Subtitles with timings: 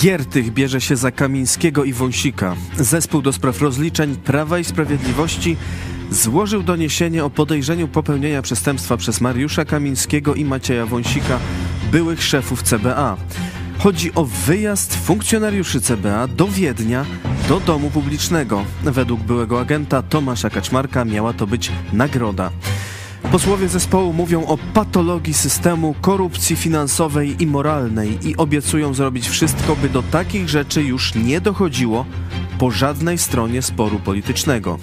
[0.00, 2.56] Giertych bierze się za Kamińskiego i Wąsika.
[2.76, 5.56] Zespół do spraw rozliczeń Prawa i Sprawiedliwości
[6.10, 11.38] złożył doniesienie o podejrzeniu popełnienia przestępstwa przez Mariusza Kamińskiego i Macieja Wąsika,
[11.92, 13.16] byłych szefów CBA.
[13.78, 17.06] Chodzi o wyjazd funkcjonariuszy CBA do Wiednia,
[17.48, 18.64] do domu publicznego.
[18.82, 22.50] Według byłego agenta Tomasza Kaczmarka miała to być nagroda.
[23.32, 29.88] Posłowie zespołu mówią o patologii systemu, korupcji finansowej i moralnej i obiecują zrobić wszystko, by
[29.88, 32.06] do takich rzeczy już nie dochodziło
[32.58, 34.78] po żadnej stronie sporu politycznego.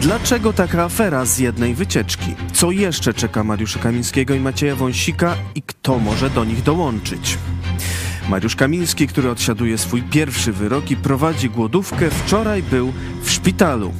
[0.00, 2.34] Dlaczego taka afera z jednej wycieczki?
[2.52, 7.38] Co jeszcze czeka Mariusza Kamińskiego i Macieja Wąsika i kto może do nich dołączyć?
[8.28, 13.92] Mariusz Kamiński, który odsiaduje swój pierwszy wyrok i prowadzi głodówkę, wczoraj był w szpitalu.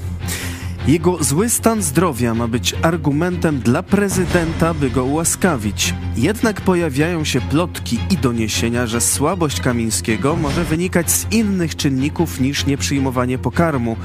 [0.87, 5.95] Jego zły stan zdrowia ma być argumentem dla prezydenta, by go ułaskawić.
[6.17, 12.67] Jednak pojawiają się plotki i doniesienia, że słabość Kamińskiego może wynikać z innych czynników niż
[12.67, 13.97] nieprzyjmowanie pokarmu.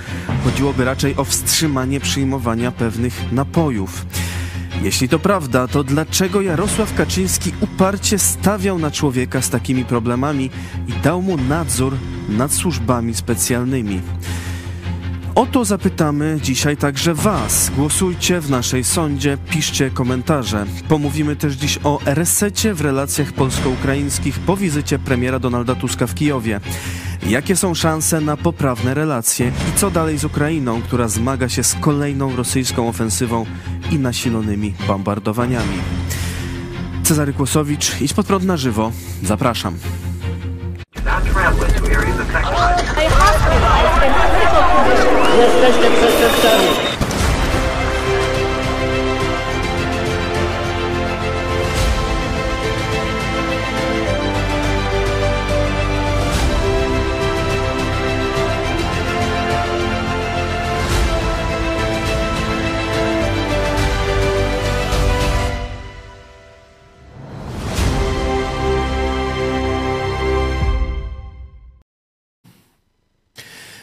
[0.43, 4.05] Chodziłoby raczej o wstrzymanie przyjmowania pewnych napojów.
[4.83, 10.49] Jeśli to prawda, to dlaczego Jarosław Kaczyński uparcie stawiał na człowieka z takimi problemami
[10.87, 11.97] i dał mu nadzór
[12.29, 14.01] nad służbami specjalnymi?
[15.35, 17.71] O to zapytamy dzisiaj także Was.
[17.75, 20.65] Głosujcie w naszej sądzie, piszcie komentarze.
[20.89, 26.59] Pomówimy też dziś o resecie w relacjach polsko-ukraińskich po wizycie premiera Donalda Tuska w Kijowie.
[27.27, 31.75] Jakie są szanse na poprawne relacje i co dalej z Ukrainą, która zmaga się z
[31.75, 33.45] kolejną rosyjską ofensywą
[33.91, 35.77] i nasilonymi bombardowaniami?
[37.03, 38.91] Cezary Kłosowicz, idź pod prąd na żywo.
[39.23, 39.75] Zapraszam.
[45.37, 47.00] Jesteście przestępcami.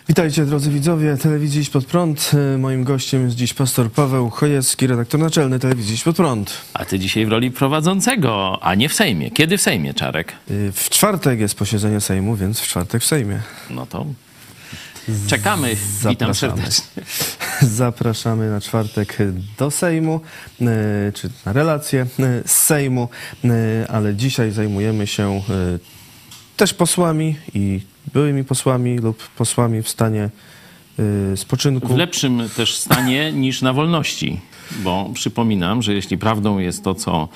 [0.08, 2.30] Witajcie drodzy widzowie telewizji Iść Pod Prąd.
[2.54, 6.60] E, Moim gościem jest dziś pastor Paweł Chojecki, redaktor naczelny telewizji Iść Pod Prąd.
[6.74, 9.30] A ty dzisiaj w roli prowadzącego, a nie w Sejmie.
[9.30, 10.32] Kiedy w Sejmie, Czarek?
[10.32, 13.40] E, W czwartek jest posiedzenie Sejmu, więc w czwartek w Sejmie.
[13.70, 14.06] No to
[15.26, 15.76] czekamy.
[16.08, 16.34] Witam Zapraszamy.
[16.34, 17.02] serdecznie.
[17.76, 19.18] Zapraszamy na czwartek
[19.58, 20.20] do Sejmu,
[20.60, 20.66] e,
[21.14, 22.06] czy na relacje
[22.46, 23.08] z Sejmu,
[23.88, 25.42] ale dzisiaj zajmujemy się
[26.56, 27.80] też posłami i
[28.12, 30.30] byłymi posłami lub posłami w stanie
[31.32, 31.88] e, spoczynku.
[31.88, 37.28] W lepszym też stanie niż na wolności, bo przypominam, że jeśli prawdą jest to, co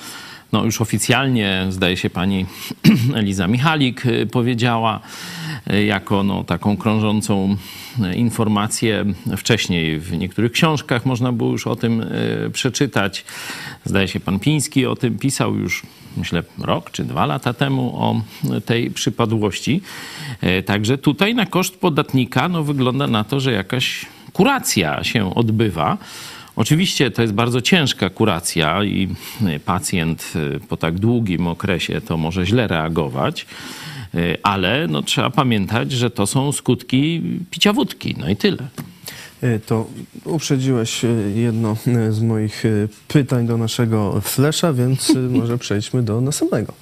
[0.53, 2.45] no już oficjalnie, zdaje się, pani
[3.15, 4.99] Eliza Michalik y, powiedziała,
[5.73, 7.57] y, jako no, taką krążącą
[7.99, 9.05] y, informację.
[9.37, 12.05] Wcześniej w niektórych książkach można było już o tym
[12.53, 13.25] przeczytać.
[13.85, 15.83] Zdaje się, pan Piński o tym pisał już,
[16.17, 18.21] myślę, rok czy dwa lata temu o
[18.65, 19.81] tej przypadłości.
[20.65, 25.97] Także tutaj na koszt podatnika no, wygląda na to, że jakaś kuracja się odbywa.
[26.55, 29.15] Oczywiście to jest bardzo ciężka kuracja i
[29.55, 33.45] y, pacjent y, po tak długim okresie to może źle reagować,
[34.15, 37.21] y, ale no, trzeba pamiętać, że to są skutki
[37.51, 38.15] picia wódki.
[38.19, 38.67] No i tyle.
[39.65, 39.87] To
[40.25, 41.01] uprzedziłeś
[41.35, 41.77] jedno
[42.09, 42.63] z moich
[43.07, 46.73] pytań do naszego flesza, więc może przejdźmy do następnego.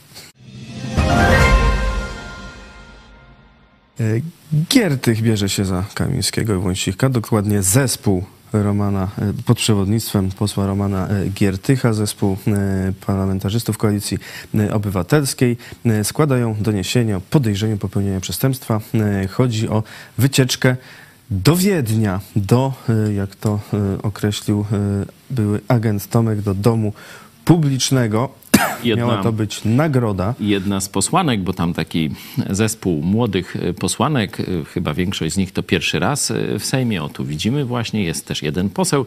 [4.70, 8.24] Giertych bierze się za Kamińskiego i Wąsika, dokładnie zespół
[8.54, 14.18] Romana, e, pod przewodnictwem posła Romana e, Giertycha, zespół e, parlamentarzystów Koalicji
[14.72, 15.58] Obywatelskiej,
[16.04, 18.82] składają doniesienie o podejrzeniu popełnienia przestępstwa.
[19.30, 19.84] Chodzi o
[20.18, 20.76] wycieczkę
[21.32, 22.74] do Wiednia, do,
[23.16, 23.60] jak to
[24.04, 24.66] określił
[25.30, 26.94] były agent Tomek, do domu
[27.46, 28.41] publicznego.
[28.84, 30.34] Jedna- Miała to być nagroda.
[30.40, 32.09] Jedna z posłanek, bo tam taki
[32.49, 34.37] zespół młodych posłanek,
[34.73, 38.43] chyba większość z nich to pierwszy raz w Sejmie, o tu widzimy właśnie, jest też
[38.43, 39.05] jeden poseł,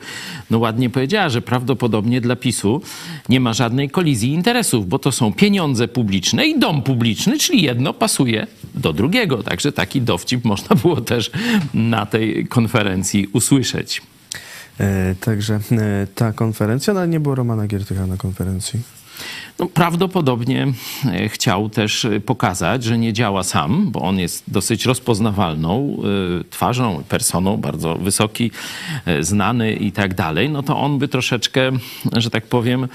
[0.51, 2.83] no ładnie powiedziała, że prawdopodobnie dla PiSu
[3.29, 7.93] nie ma żadnej kolizji interesów, bo to są pieniądze publiczne i dom publiczny, czyli jedno
[7.95, 9.43] pasuje do drugiego.
[9.43, 11.31] Także taki dowcip można było też
[11.75, 14.03] na tej konferencji usłyszeć.
[14.81, 18.81] E, Także e, ta konferencja, no ale nie było Romana Giertycha na konferencji.
[19.59, 20.67] No, prawdopodobnie
[21.05, 25.97] e, chciał też e, pokazać, że nie działa sam, bo on jest dosyć rozpoznawalną
[26.41, 28.51] e, twarzą, personą, bardzo wysoki,
[29.21, 30.51] znany i tak dalej.
[30.51, 31.71] No to on by troszeczkę,
[32.17, 32.89] że tak powiem,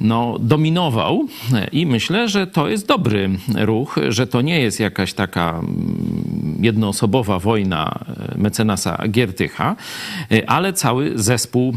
[0.00, 1.28] no, dominował
[1.72, 7.38] i myślę, że to jest dobry ruch, że to nie jest jakaś taka mm, jednoosobowa
[7.38, 8.04] wojna
[8.36, 9.76] mecenasa Giertycha,
[10.46, 11.74] ale cały zespół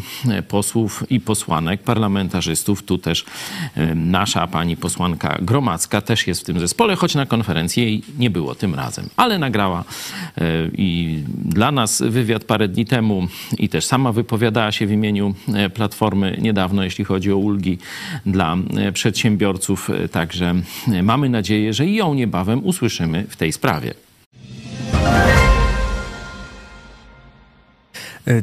[0.48, 3.26] posłów i posłanek, parlamentarzystów, tu też
[3.96, 8.56] nasza pani posłanka Gromacka też jest w tym zespole, choć na konferencji jej nie było
[8.56, 9.84] tym razem, ale nagrała
[10.78, 13.28] i dla nas wywiad parę dni temu
[13.58, 15.34] i też sama wypowiadała się w imieniu
[15.74, 17.78] Platformy niedawno, jeśli chodzi o ulgi
[18.26, 19.90] dla e, przedsiębiorców.
[19.90, 20.56] E, także
[20.88, 23.94] e, mamy nadzieję, że ją niebawem usłyszymy w tej sprawie.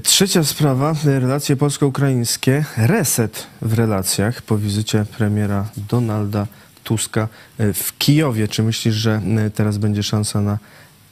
[0.03, 6.47] Trzecia sprawa, relacje polsko-ukraińskie, reset w relacjach po wizycie premiera Donalda
[6.85, 7.29] Tuska
[7.59, 8.49] w Kijowie.
[8.49, 9.21] Czy myślisz, że
[9.55, 10.59] teraz będzie szansa na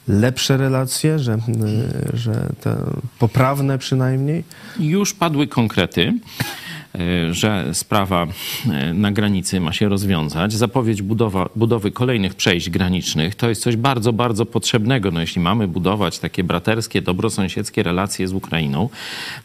[0.07, 1.37] lepsze relacje, że,
[2.13, 2.75] że te
[3.19, 4.43] poprawne przynajmniej?
[4.79, 6.13] Już padły konkrety.
[6.99, 8.27] E, że sprawa
[8.71, 10.53] e, na granicy ma się rozwiązać.
[10.53, 15.11] Zapowiedź budowa, budowy kolejnych przejść granicznych to jest coś bardzo, bardzo potrzebnego.
[15.11, 18.89] No, jeśli mamy budować takie braterskie, dobrosąsiedzkie relacje z Ukrainą,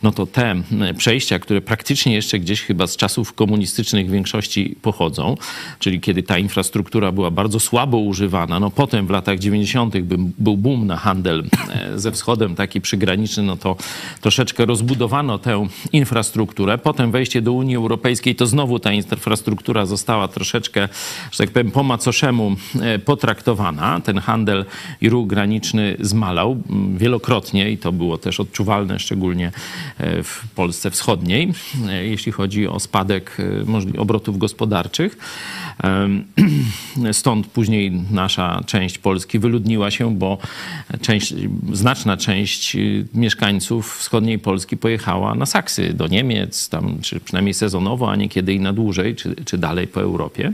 [0.03, 0.63] no to te
[0.97, 5.37] przejścia, które praktycznie jeszcze gdzieś chyba z czasów komunistycznych w większości pochodzą,
[5.79, 9.95] czyli kiedy ta infrastruktura była bardzo słabo używana, no potem w latach 90.
[10.39, 11.45] był boom na handel
[11.95, 13.77] ze wschodem, taki przygraniczny, no to
[14.21, 16.79] troszeczkę rozbudowano tę infrastrukturę.
[16.79, 20.89] Potem wejście do Unii Europejskiej, to znowu ta infrastruktura została troszeczkę,
[21.33, 24.01] że tak powiem, po macoszemu e, potraktowana.
[24.01, 24.65] Ten handel
[25.01, 26.63] i ruch graniczny zmalał
[26.97, 29.53] wielokrotnie i to było też odczuwalne, szczególnie
[29.99, 31.53] e, w Polsce Wschodniej,
[31.89, 33.37] e, jeśli chodzi o spadek
[33.99, 35.19] obrotów gospodarczych.
[37.13, 40.39] Stąd później nasza część Polski wyludniła się, bo
[41.01, 41.35] część,
[41.73, 42.77] znaczna część
[43.15, 48.61] mieszkańców wschodniej Polski pojechała na Saksy, do Niemiec, tam, czy przynajmniej sezonowo, a niekiedy i
[48.61, 50.53] na dłużej, czy, czy dalej po Europie.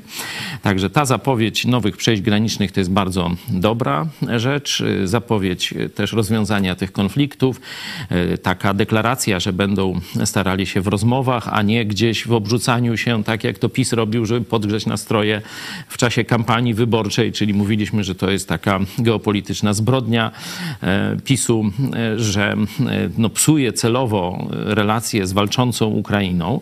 [0.63, 4.07] Także ta zapowiedź nowych przejść granicznych to jest bardzo dobra
[4.37, 4.83] rzecz.
[5.05, 7.61] Zapowiedź też rozwiązania tych konfliktów.
[8.43, 13.45] Taka deklaracja, że będą starali się w rozmowach, a nie gdzieś w obrzucaniu się, tak
[13.45, 15.43] jak to PiS robił, żeby podgrzeć nastroje
[15.89, 20.31] w czasie kampanii wyborczej, czyli mówiliśmy, że to jest taka geopolityczna zbrodnia
[20.83, 21.65] e, PiSu,
[21.95, 22.57] e, że e,
[23.19, 26.61] no, psuje celowo relacje z walczącą Ukrainą.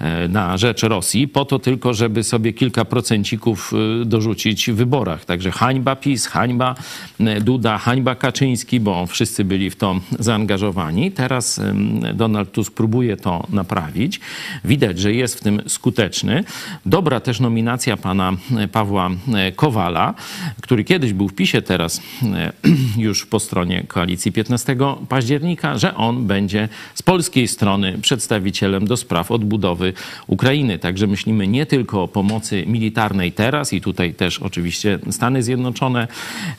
[0.00, 3.72] E, na rzecz Rosji, po to tylko, żeby sobie kilka procencików
[4.02, 5.24] e, dorzucić w wyborach.
[5.24, 6.74] Także hańba PiS, hańba
[7.20, 11.12] e, Duda, hańba Kaczyński, bo wszyscy byli w to zaangażowani.
[11.12, 11.60] Teraz
[12.14, 14.20] Donald Tusk próbuje to naprawić.
[14.64, 16.44] Widać, że jest w tym skuteczny.
[16.86, 18.32] Dobra też nominacja pana
[18.72, 19.10] Pawła
[19.56, 20.14] Kowala,
[20.60, 22.00] który kiedyś był w PiSie, teraz
[22.96, 24.76] już po stronie koalicji 15
[25.08, 29.92] października, że on będzie z polskiej strony przedstawicielem do spraw odbudowy
[30.26, 30.78] Ukrainy.
[30.78, 36.08] Także myślimy nie tylko o pomocy militarnej teraz i tutaj też oczywiście Stany Zjednoczone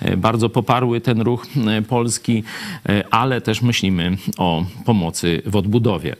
[0.01, 2.43] e, bardzo poparły ten ruch e, polski,
[2.89, 6.15] e, ale też myślimy o pomocy w odbudowie.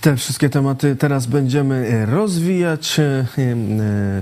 [0.00, 3.00] Te wszystkie tematy teraz będziemy rozwijać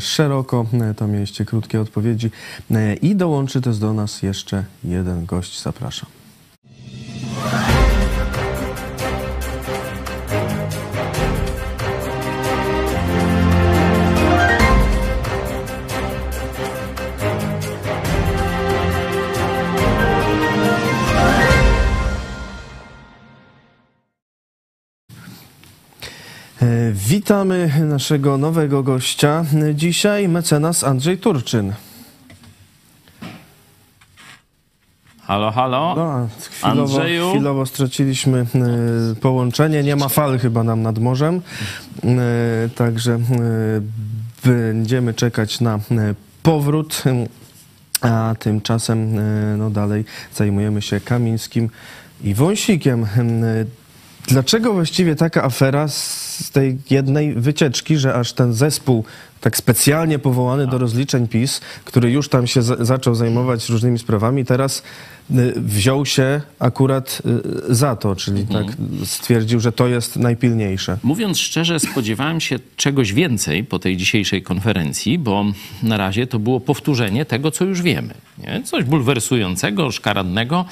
[0.01, 0.67] szeroko.
[0.97, 2.31] To mieliście krótkie odpowiedzi.
[3.03, 5.63] I dołączy też do nas jeszcze jeden gość.
[5.63, 6.09] Zapraszam.
[26.93, 29.45] Witamy naszego nowego gościa.
[29.75, 31.73] Dzisiaj mecenas Andrzej Turczyn.
[35.23, 35.95] Halo, halo.
[35.97, 37.31] No, chwilowo, Andrzeju.
[37.31, 39.83] chwilowo straciliśmy e, połączenie.
[39.83, 41.41] Nie ma fal chyba nam nad morzem.
[42.05, 43.19] E, także
[44.45, 45.79] będziemy czekać na
[46.43, 47.03] powrót.
[48.01, 49.19] A tymczasem
[49.59, 51.71] no dalej zajmujemy się Kamińskim
[52.25, 53.07] i Wąsikiem.
[54.27, 59.05] Dlaczego właściwie taka afera z tej jednej wycieczki, że aż ten zespół
[59.41, 64.83] tak specjalnie powołany do rozliczeń PiS, który już tam się zaczął zajmować różnymi sprawami, teraz
[65.31, 67.23] y, wziął się akurat
[67.71, 68.67] y, za to, czyli mhm.
[68.67, 70.99] tak stwierdził, że to jest najpilniejsze.
[71.03, 75.45] Mówiąc szczerze, spodziewałem się czegoś więcej po tej dzisiejszej konferencji, bo
[75.83, 78.15] na razie to było powtórzenie tego, co już wiemy.
[78.39, 78.63] Nie?
[78.63, 80.65] Coś bulwersującego, szkaradnego.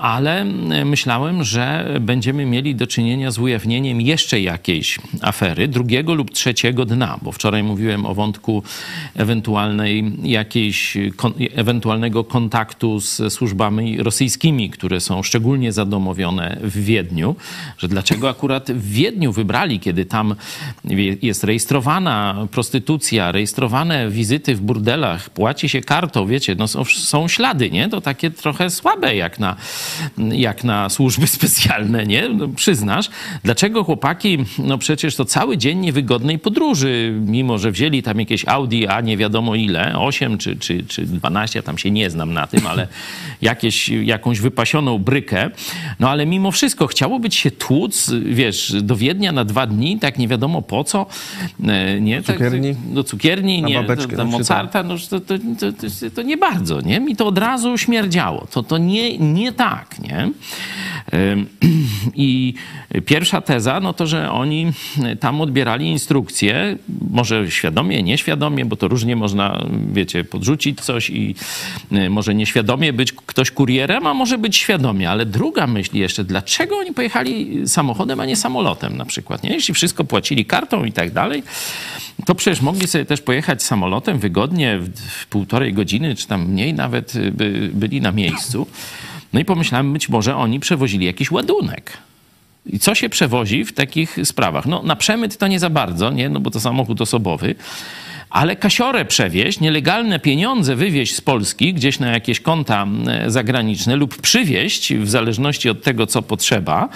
[0.00, 0.44] Ale
[0.84, 7.18] myślałem, że będziemy mieli do czynienia z ujawnieniem jeszcze jakiejś afery, drugiego lub trzeciego dna,
[7.22, 8.62] bo wczoraj mówiłem o wątku
[9.14, 10.96] ewentualnej jakiejś,
[11.54, 17.36] ewentualnego kontaktu z służbami rosyjskimi, które są szczególnie zadomowione w Wiedniu,
[17.78, 20.34] że dlaczego akurat w Wiedniu wybrali, kiedy tam
[21.22, 27.70] jest rejestrowana prostytucja, rejestrowane wizyty w burdelach, płaci się kartą, wiecie, no są, są ślady,
[27.70, 27.88] nie?
[27.88, 29.56] To takie trochę słabe jak na,
[30.18, 32.28] jak na służby specjalne, nie?
[32.28, 33.10] No, przyznasz.
[33.44, 38.86] Dlaczego chłopaki, no przecież to cały dzień niewygodnej podróży, mimo że wzięli tam jakieś Audi,
[38.86, 42.46] a nie wiadomo ile, 8 czy, czy, czy 12, ja tam się nie znam na
[42.46, 42.88] tym, ale
[43.42, 45.50] jakieś, jakąś wypasioną brykę.
[46.00, 50.18] No ale mimo wszystko chciało być się tłuc, wiesz, do Wiednia na dwa dni, tak
[50.18, 51.06] nie wiadomo po co.
[51.64, 52.22] E, nie?
[52.22, 52.74] Tak, cukierni?
[52.74, 56.80] Tak, do cukierni, nie, babeczkę, do, do Mozarta, no, to, to, to, to, nie bardzo,
[56.80, 57.00] nie?
[57.00, 58.46] Mi to od razu śmierdziało.
[58.50, 60.30] To, to nie, nie tak, nie?
[62.14, 62.54] I
[63.06, 64.72] pierwsza teza, no to, że oni
[65.20, 66.76] tam odbierali instrukcje,
[67.10, 71.34] może świadomie, nieświadomie, bo to różnie można, wiecie, podrzucić coś i
[71.92, 75.10] e, może nieświadomie być ktoś kurierem, a może być świadomie.
[75.10, 79.50] Ale druga myśl jeszcze, dlaczego oni pojechali samochodem, a nie samolotem na przykład, nie?
[79.50, 81.42] Jeśli wszystko płacili kartą i tak dalej,
[82.26, 87.12] to przecież mogli sobie też pojechać samolotem wygodnie w, półtorej godziny, czy tam mniej nawet
[87.32, 88.66] by, byli na miejscu.
[89.32, 91.92] No i pomyślałem, być może oni przewozili jakiś ładunek.
[92.66, 94.66] I co się przewozi w takich sprawach?
[94.66, 96.28] No na przemyt to nie za bardzo, nie?
[96.28, 97.54] No bo to samochód osobowy.
[98.30, 102.86] Ale kasiorę przewieźć, nielegalne pieniądze wywieźć z Polski gdzieś na jakieś konta
[103.26, 106.88] zagraniczne lub przywieźć, w zależności od tego, co potrzeba,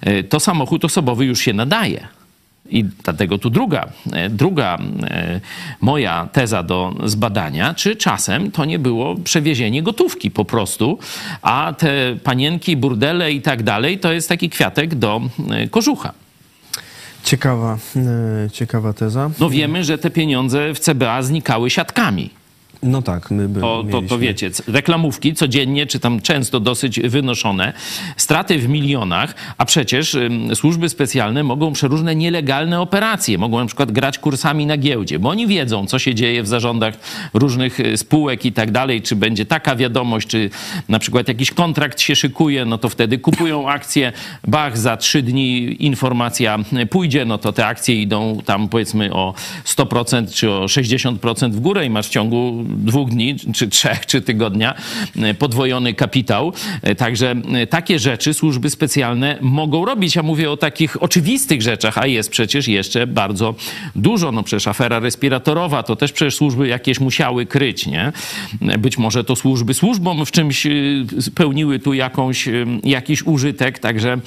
[0.00, 2.08] e, to samochód osobowy już się nadaje.
[2.70, 5.40] I dlatego tu druga, e, druga e,
[5.80, 10.98] moja teza do zbadania, czy czasem to nie było przewiezienie gotówki po prostu,
[11.42, 15.20] a te panienki, burdele i tak dalej, to jest taki kwiatek do
[15.50, 16.12] e, kożucha.
[17.24, 17.78] Ciekawa,
[18.52, 19.30] ciekawa teza.
[19.40, 22.30] No wiemy, że te pieniądze w CBA znikały siatkami.
[22.82, 27.72] No tak, my by to, to, to wiecie, reklamówki codziennie, czy tam często dosyć wynoszone,
[28.16, 30.16] straty w milionach, a przecież
[30.54, 35.46] służby specjalne mogą przeróżne nielegalne operacje, mogą na przykład grać kursami na giełdzie, bo oni
[35.46, 36.94] wiedzą, co się dzieje w zarządach
[37.34, 40.50] różnych y, spółek i tak dalej, czy będzie taka wiadomość, czy
[40.88, 44.12] na przykład jakiś kontrakt się szykuje, no to wtedy kupują akcje,
[44.48, 46.58] bach, za trzy dni informacja
[46.90, 51.86] pójdzie, no to te akcje idą tam powiedzmy o 100% czy o 60% w górę
[51.86, 54.74] i masz w ciągu dwóch dni, czy trzech, czy tygodnia
[55.16, 56.52] e, podwojony kapitał.
[56.82, 60.16] E, także e, takie rzeczy służby specjalne mogą robić.
[60.16, 63.54] Ja mówię o takich oczywistych rzeczach, a jest przecież jeszcze bardzo
[63.96, 64.32] dużo.
[64.32, 68.12] No przecież afera respiratorowa to też przecież służby jakieś musiały kryć, nie?
[68.78, 70.66] Być może to służby służbom w czymś
[71.20, 72.48] spełniły tu jakąś,
[72.84, 74.18] jakiś użytek, także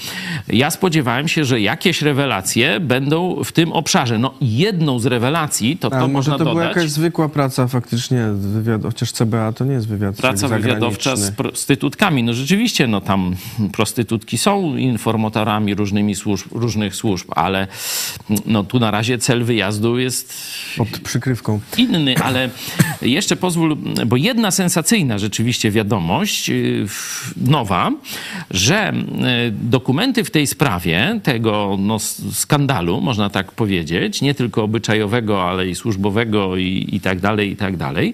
[0.47, 4.17] ja spodziewałem się, że jakieś rewelacje będą w tym obszarze.
[4.17, 6.53] No jedną z rewelacji, to, to można to dodać...
[6.53, 11.31] była jakaś zwykła praca faktycznie wywiad, chociaż CBA to nie jest wywiad Praca wywiadowcza z
[11.31, 12.23] prostytutkami.
[12.23, 13.35] No rzeczywiście, no tam
[13.71, 17.67] prostytutki są informatorami różnymi służb, różnych służb, ale
[18.45, 20.33] no tu na razie cel wyjazdu jest...
[20.77, 21.59] Pod przykrywką.
[21.77, 22.49] Inny, ale
[23.01, 26.85] jeszcze pozwól, bo jedna sensacyjna rzeczywiście wiadomość, y,
[27.37, 27.91] nowa,
[28.51, 31.99] że y, dokumenty w tej sprawie, tego no,
[32.31, 37.55] skandalu, można tak powiedzieć, nie tylko obyczajowego, ale i służbowego i, i tak dalej, i
[37.55, 38.13] tak dalej,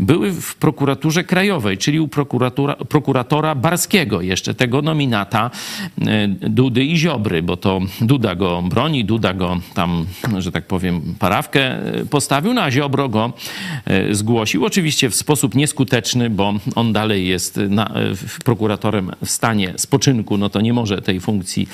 [0.00, 2.08] były w prokuraturze krajowej, czyli u
[2.88, 5.50] prokuratora, Barskiego, jeszcze tego nominata
[6.00, 10.06] e, Dudy i Ziobry, bo to Duda go broni, Duda go tam,
[10.38, 13.32] że tak powiem, parawkę e, postawił, no a Ziobro go
[13.84, 14.64] e, zgłosił.
[14.64, 17.90] Oczywiście w sposób nieskuteczny, bo on dalej jest na,
[18.44, 21.68] prokuratorem w stanie spoczynku, no to nie może tej funkcji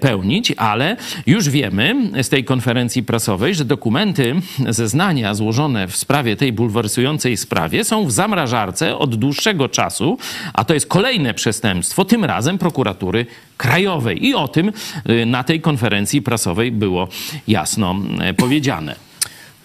[0.00, 4.34] pełnić, ale już wiemy z tej konferencji prasowej, że dokumenty,
[4.68, 10.18] zeznania złożone w sprawie tej bulwersującej sprawie są w zamrażarce od dłuższego czasu,
[10.54, 14.26] a to jest kolejne przestępstwo, tym razem prokuratury krajowej.
[14.26, 14.72] I o tym
[15.10, 17.08] y, na tej konferencji prasowej było
[17.48, 17.96] jasno
[18.30, 18.96] y, powiedziane.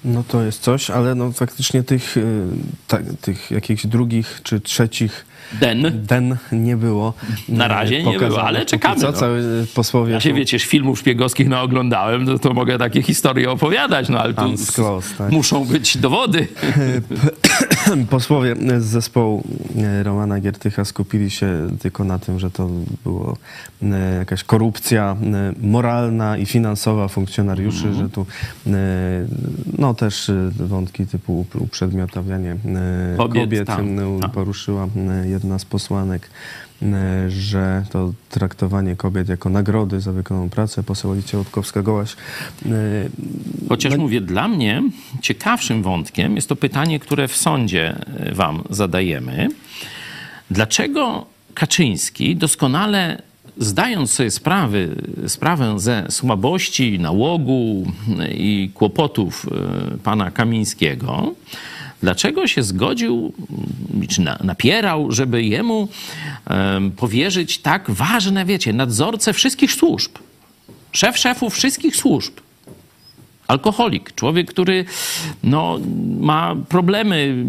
[0.04, 2.48] No to jest coś, ale no faktycznie tych, y,
[3.22, 5.92] tych jakichś drugich czy trzecich Den.
[6.06, 7.14] Den nie było.
[7.50, 9.02] Na razie nie było, ale czekamy.
[9.02, 9.14] Co, no.
[9.14, 10.14] cały posłowie...
[10.14, 14.42] Ja się, wiecie, filmów szpiegowskich naoglądałem, to, to mogę takie historie opowiadać, no ale tu
[14.74, 15.32] close, tak.
[15.32, 16.48] muszą być dowody.
[18.10, 19.44] Posłowie z zespołu
[19.78, 22.70] e, Romana Giertycha skupili się tylko na tym, że to
[23.04, 23.36] była
[23.84, 27.98] e, jakaś korupcja e, moralna i finansowa funkcjonariuszy, mm.
[27.98, 28.26] że tu
[29.78, 32.58] no też wątki typu uprzedmiotawianie
[33.18, 33.98] kobiet, kobiet, tam,
[34.34, 34.88] poruszyła
[35.24, 36.30] jedna jedna z posłanek,
[37.28, 40.84] że to traktowanie kobiet jako nagrody za wykonaną pracę.
[40.84, 42.16] Poseł Alicja Łutkowska-Gołaś.
[43.70, 43.98] Chociaż no...
[43.98, 44.84] mówię, dla mnie
[45.22, 47.96] ciekawszym wątkiem jest to pytanie, które w sądzie
[48.36, 49.48] wam zadajemy.
[50.52, 53.22] Dlaczego Kaczyński doskonale
[53.60, 54.96] zdając sobie sprawy,
[55.28, 57.92] sprawę ze słabości, nałogu
[58.32, 61.34] i kłopotów e, pana Kamińskiego,
[62.02, 63.34] dlaczego się zgodził,
[64.10, 65.88] czy napierał, żeby jemu
[66.98, 70.12] powierzyć tak ważne, wiecie, nadzorcę wszystkich służb,
[70.92, 72.34] szef szefów wszystkich służb,
[73.50, 74.86] alkoholik, człowiek, który
[75.44, 75.80] no,
[76.20, 77.46] ma problemy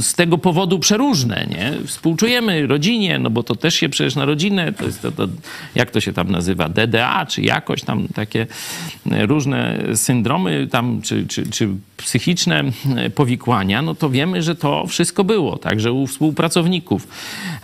[0.00, 1.86] z tego powodu przeróżne, nie?
[1.86, 5.28] Współczujemy rodzinie, no bo to też się przecież na rodzinę, to jest to, to,
[5.74, 8.46] jak to się tam nazywa, DDA, czy jakoś tam takie
[9.06, 12.64] różne syndromy tam, czy, czy, czy psychiczne
[13.14, 17.08] powikłania, no to wiemy, że to wszystko było, także u współpracowników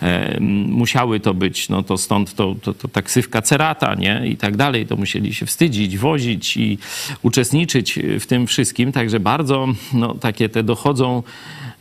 [0.01, 4.21] e, musiały to być, no to stąd to, to, to taksywka cerata, nie?
[4.27, 6.77] I tak dalej, to musieli się wstydzić, wozić i
[7.21, 7.80] uczestniczyć
[8.19, 11.23] w tym wszystkim, także bardzo no, takie te dochodzą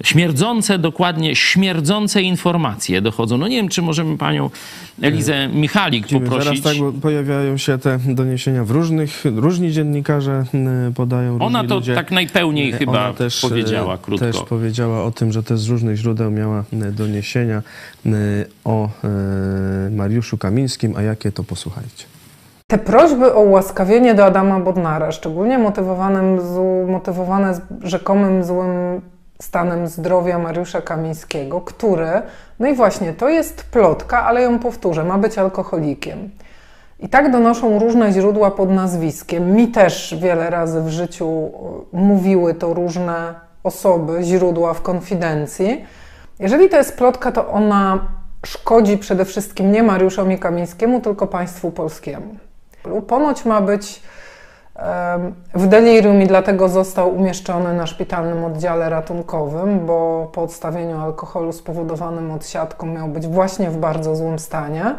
[0.05, 3.39] śmierdzące, dokładnie śmierdzące informacje dochodzą.
[3.39, 4.51] No nie wiem, czy możemy panią
[5.03, 6.63] Elizę Michalik poprosić.
[6.63, 10.45] Zaraz tak, pojawiają się te doniesienia w różnych, różni dziennikarze
[10.95, 11.95] podają, Ona to ludzie.
[11.95, 14.27] tak najpełniej chyba też, powiedziała krótko.
[14.27, 17.63] Też powiedziała o tym, że też z różnych źródeł miała doniesienia
[18.65, 18.89] o
[19.91, 22.20] Mariuszu Kamińskim, a jakie to posłuchajcie.
[22.71, 26.41] Te prośby o ułaskawienie do Adama Bodnara, szczególnie motywowanym,
[26.87, 29.01] motywowane rzekomym złym
[29.43, 32.23] stanem zdrowia Mariusza Kamińskiego, który,
[32.59, 36.31] no i właśnie, to jest plotka, ale ją powtórzę, ma być alkoholikiem.
[37.01, 39.53] I tak donoszą różne źródła pod nazwiskiem.
[39.53, 41.51] Mi też wiele razy w życiu
[41.93, 43.35] mówiły to różne
[43.65, 45.85] osoby, źródła w konfidencji.
[46.39, 47.99] Jeżeli to jest plotka, to ona
[48.47, 52.50] szkodzi przede wszystkim nie Mariuszowi Kamińskiemu, tylko państwu polskiemu.
[53.07, 54.03] Ponoć ma być
[55.55, 62.31] w delirium i dlatego został umieszczony na szpitalnym oddziale ratunkowym, bo po odstawieniu alkoholu spowodowanym
[62.31, 64.95] odsiadką miał być właśnie w bardzo złym stanie.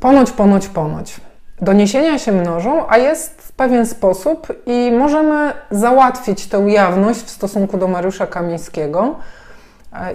[0.00, 1.20] Ponoć, ponoć, ponoć.
[1.60, 7.88] Doniesienia się mnożą, a jest pewien sposób i możemy załatwić tę jawność w stosunku do
[7.88, 9.14] Mariusza Kamińskiego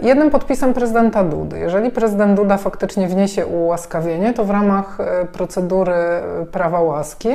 [0.02, 1.60] jednym podpisem prezydenta Dudy.
[1.60, 7.30] Jeżeli prezydent Duda faktycznie wniesie ułaskawienie, to w ramach e, procedury e, prawa łaski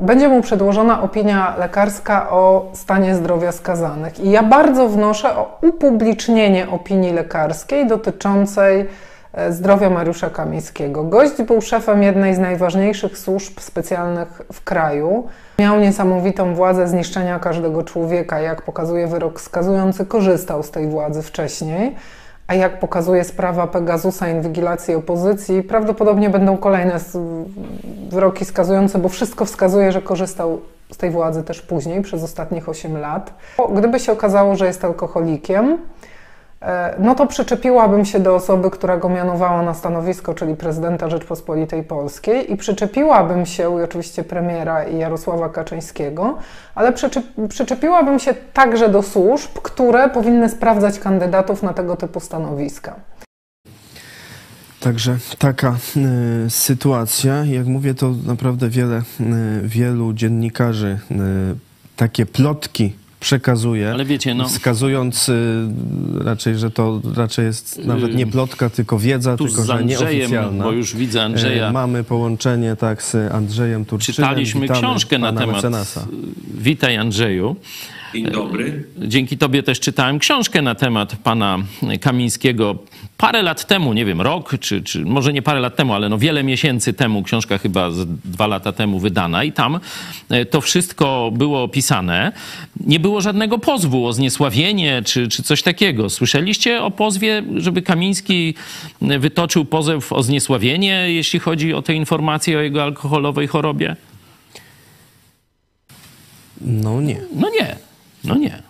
[0.00, 4.20] będzie mu przedłożona opinia lekarska o stanie zdrowia skazanych.
[4.20, 8.88] I ja bardzo wnoszę o upublicznienie opinii lekarskiej dotyczącej
[9.50, 11.04] zdrowia Mariusza Kamińskiego.
[11.04, 15.28] Gość był szefem jednej z najważniejszych służb specjalnych w kraju.
[15.58, 18.40] Miał niesamowitą władzę zniszczenia każdego człowieka.
[18.40, 21.96] Jak pokazuje wyrok skazujący, korzystał z tej władzy wcześniej.
[22.46, 27.00] A jak pokazuje sprawa Pegasusa inwigilacji opozycji, prawdopodobnie będą kolejne
[28.10, 30.60] wyroki skazujące, bo wszystko wskazuje, że korzystał
[30.92, 33.32] z tej władzy też później, przez ostatnich 8 lat.
[33.74, 35.78] Gdyby się okazało, że jest alkoholikiem, E,
[36.98, 42.52] no to przyczepiłabym się do osoby, która go mianowała na stanowisko, czyli prezydenta Rzeczpospolitej Polskiej
[42.52, 46.38] i przyczepiłabym się, i oczywiście premiera i Jarosława Kaczyńskiego,
[46.74, 46.92] ale
[47.48, 52.94] przyczepiłabym się także do służb, które powinny sprawdzać kandydatów na tego typu stanowiska.
[54.80, 55.76] Także taka
[56.46, 57.44] y, sytuacja.
[57.44, 59.02] Jak mówię, to naprawdę wiele, y,
[59.62, 61.14] wielu dziennikarzy y,
[61.96, 65.34] takie plotki przekazuje, Ale wiecie, no, wskazując y,
[66.24, 70.14] raczej, że to raczej jest nawet nie plotka, tylko wiedza, tu tylko z Andrzejem, że
[70.14, 70.64] nieoficjalna.
[70.64, 71.68] Bo już widzę Andrzeja.
[71.68, 74.16] E, mamy połączenie tak z Andrzejem Turczynem.
[74.16, 75.56] Czytaliśmy Witamy książkę na temat.
[75.56, 76.06] Mecenasa.
[76.54, 77.56] Witaj Andrzeju.
[78.14, 78.84] Dzień dobry.
[78.98, 81.58] Dzięki Tobie też czytałem książkę na temat pana
[82.00, 82.78] Kamińskiego
[83.16, 86.18] parę lat temu, nie wiem, rok, czy, czy może nie parę lat temu, ale no
[86.18, 89.80] wiele miesięcy temu, książka chyba z dwa lata temu wydana i tam
[90.30, 92.32] e, to wszystko było opisane.
[92.86, 96.10] Nie było żadnego pozwu o zniesławienie czy, czy coś takiego.
[96.10, 98.54] Słyszeliście o pozwie, żeby Kamiński
[99.00, 103.96] wytoczył pozew o zniesławienie, jeśli chodzi o te informacje o jego alkoholowej chorobie?
[106.60, 107.20] No nie.
[107.34, 107.76] No nie.
[108.24, 108.62] No nie.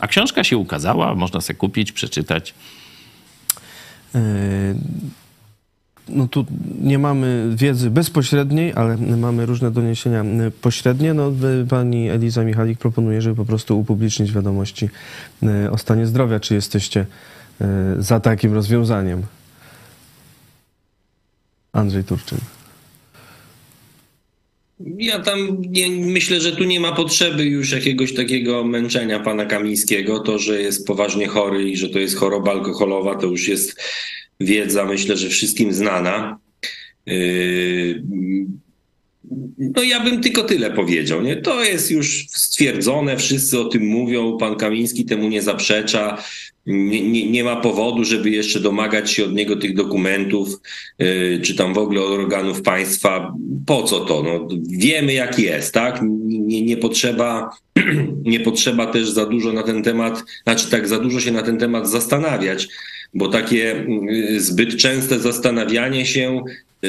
[0.00, 2.54] A książka się ukazała, można sobie kupić, przeczytać.
[4.14, 4.74] E,
[6.08, 6.46] no tu
[6.80, 10.24] nie mamy wiedzy bezpośredniej, ale mamy różne doniesienia
[10.60, 11.14] pośrednie.
[11.14, 11.32] No,
[11.68, 14.90] pani Eliza Michalik proponuje, żeby po prostu upublicznić wiadomości
[15.42, 16.40] e, o stanie zdrowia.
[16.40, 17.06] Czy jesteście
[17.60, 17.66] e,
[17.98, 19.22] za takim rozwiązaniem?
[21.72, 22.38] Andrzej Turczyn.
[24.98, 30.20] Ja tam nie, myślę, że tu nie ma potrzeby już jakiegoś takiego męczenia pana Kamińskiego.
[30.20, 33.82] To, że jest poważnie chory i że to jest choroba alkoholowa, to już jest
[34.40, 36.38] wiedza, myślę, że wszystkim znana.
[37.06, 38.02] Yy,
[39.58, 41.22] no ja bym tylko tyle powiedział.
[41.22, 41.36] Nie?
[41.36, 46.22] To jest już stwierdzone, wszyscy o tym mówią, pan Kamiński temu nie zaprzecza.
[46.66, 50.48] Nie, nie, nie ma powodu, żeby jeszcze domagać się od niego tych dokumentów,
[50.98, 53.34] yy, czy tam w ogóle od organów państwa.
[53.66, 54.22] Po co to?
[54.22, 56.00] No, wiemy, jak jest, tak?
[56.26, 57.50] Nie, nie, potrzeba,
[58.24, 61.58] nie potrzeba też za dużo na ten temat, znaczy tak za dużo się na ten
[61.58, 62.68] temat zastanawiać,
[63.14, 66.42] bo takie yy, zbyt częste zastanawianie się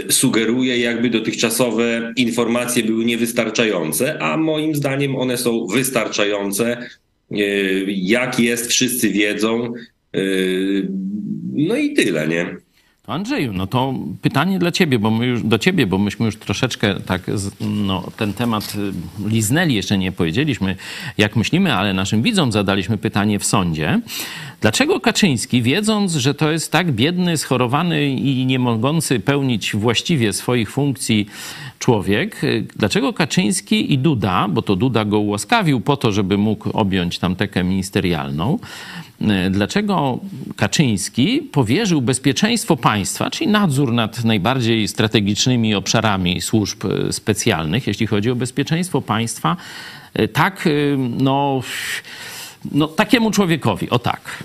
[0.09, 6.89] sugeruje, jakby dotychczasowe informacje były niewystarczające, a moim zdaniem one są wystarczające.
[7.33, 7.37] E,
[7.87, 9.73] jak jest, wszyscy wiedzą.
[10.13, 10.19] E,
[11.53, 12.57] no i tyle, nie?
[13.07, 16.99] Andrzeju, no to pytanie dla ciebie, bo my już, do ciebie, bo myśmy już troszeczkę
[16.99, 17.21] tak
[17.61, 20.75] no, ten temat y, liznęli, jeszcze nie powiedzieliśmy,
[21.17, 24.01] jak myślimy, ale naszym widzom zadaliśmy pytanie w sądzie.
[24.61, 30.71] Dlaczego Kaczyński, wiedząc, że to jest tak biedny, schorowany i nie mogący pełnić właściwie swoich
[30.71, 31.27] funkcji
[31.81, 36.69] człowiek, y, dlaczego Kaczyński i Duda, bo to Duda go ułaskawił po to, żeby mógł
[36.69, 38.59] objąć tamtekę ministerialną,
[39.21, 40.19] y, dlaczego
[40.55, 48.31] Kaczyński powierzył bezpieczeństwo państwa, czyli nadzór nad najbardziej strategicznymi obszarami służb y, specjalnych, jeśli chodzi
[48.31, 49.57] o bezpieczeństwo państwa,
[50.33, 51.61] tak, no,
[52.71, 54.43] no takiemu człowiekowi, o tak.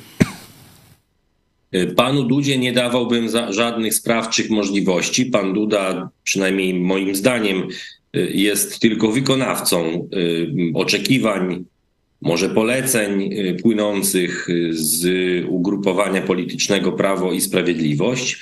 [1.77, 5.27] Y, panu Dudzie nie dawałbym żadnych sprawczych możliwości.
[5.27, 7.69] Pan Duda, przynajmniej moim zdaniem,
[8.17, 11.65] y, jest tylko wykonawcą y, oczekiwań,
[12.21, 13.31] może poleceń
[13.63, 15.05] płynących z
[15.49, 18.39] ugrupowania politycznego Prawo i Sprawiedliwość.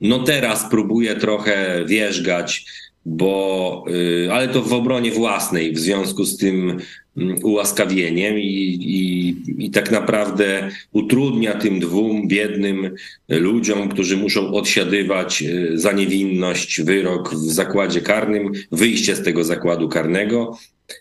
[0.00, 2.64] No teraz próbuje trochę wierzgać,
[3.04, 3.84] bo,
[4.30, 6.78] ale to w obronie własnej, w związku z tym
[7.42, 12.90] ułaskawieniem i, i, i tak naprawdę utrudnia tym dwóm biednym
[13.28, 19.88] ludziom, którzy muszą odsiadywać e, za niewinność wyrok w zakładzie karnym, wyjście z tego zakładu
[19.88, 20.58] karnego.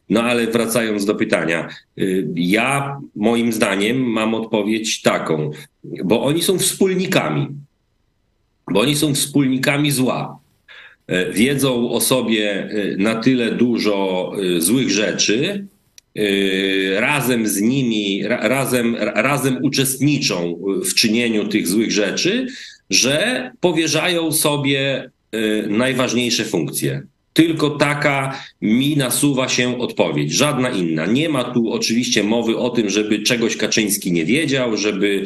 [0.10, 2.01] No ale wracając do pytania, e,
[2.36, 5.51] ja moim zdaniem mam odpowiedź taką,
[5.84, 7.47] bo oni są wspólnikami,
[8.71, 10.39] bo oni są wspólnikami zła.
[11.08, 15.74] E, wiedzą o sobie na tyle dużo złych rzeczy, Y,
[16.95, 22.47] razem z nimi, razem, razem uczestniczą w czynieniu tych złych rzeczy,
[22.89, 27.04] że powierzają sobie y, najważniejsze funkcje.
[27.34, 31.06] Tylko taka mi nasuwa się odpowiedź, żadna inna.
[31.06, 35.23] Nie ma tu oczywiście mowy o tym, żeby czegoś Kaczyński nie wiedział, żeby,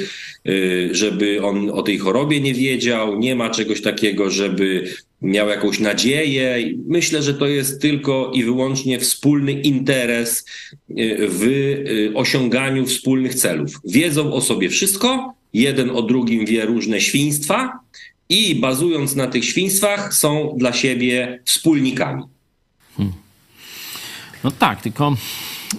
[0.47, 3.19] y, żeby on o tej chorobie nie wiedział.
[3.19, 6.73] Nie ma czegoś takiego, żeby miał jakąś nadzieję.
[6.87, 10.45] Myślę, że to jest tylko i wyłącznie wspólny interes
[10.89, 13.71] y, w y, osiąganiu wspólnych celów.
[13.85, 17.79] Wiedzą o sobie wszystko, jeden o drugim wie różne świństwa
[18.29, 22.23] i bazując na tych świństwach są dla siebie wspólnikami.
[22.97, 23.13] Hmm.
[24.43, 25.15] No tak, tylko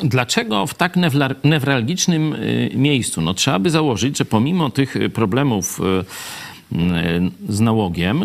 [0.05, 0.95] dlaczego w tak
[1.45, 3.21] newralgicznym y, miejscu?
[3.21, 5.81] No trzeba by założyć, że pomimo tych problemów
[7.49, 8.25] z nałogiem,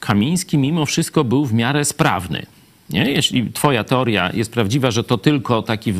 [0.00, 2.46] Kamiński mimo wszystko był w miarę sprawny.
[2.90, 3.10] Nie?
[3.10, 5.94] Jeśli twoja teoria jest prawdziwa, że to tylko taki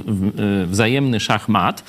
[0.67, 1.85] wzajemny szachmat,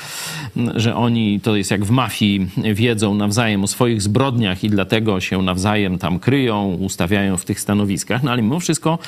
[0.75, 5.41] że oni, to jest jak w mafii, wiedzą nawzajem o swoich zbrodniach i dlatego się
[5.41, 8.99] nawzajem tam kryją, ustawiają w tych stanowiskach, no ale mimo wszystko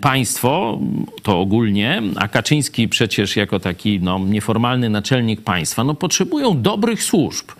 [0.00, 0.78] państwo,
[1.22, 7.50] to ogólnie, a Kaczyński przecież jako taki no, nieformalny naczelnik państwa, no potrzebują dobrych służb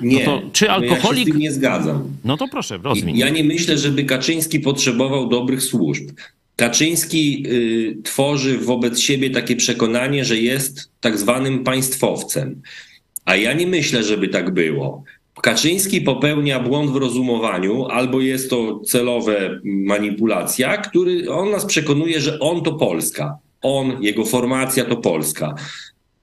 [0.00, 1.18] nie, no to czy alkoholik...
[1.18, 2.02] ja się z tym nie zgadzam.
[2.24, 3.18] No to proszę, rozwij.
[3.18, 6.10] Ja nie myślę, żeby Kaczyński potrzebował dobrych służb.
[6.56, 12.62] Kaczyński y, tworzy wobec siebie takie przekonanie, że jest tak zwanym państwowcem.
[13.24, 15.04] A ja nie myślę, żeby tak było.
[15.42, 22.38] Kaczyński popełnia błąd w rozumowaniu, albo jest to celowe manipulacja, który on nas przekonuje, że
[22.40, 23.38] on to Polska.
[23.62, 25.54] On, jego formacja to Polska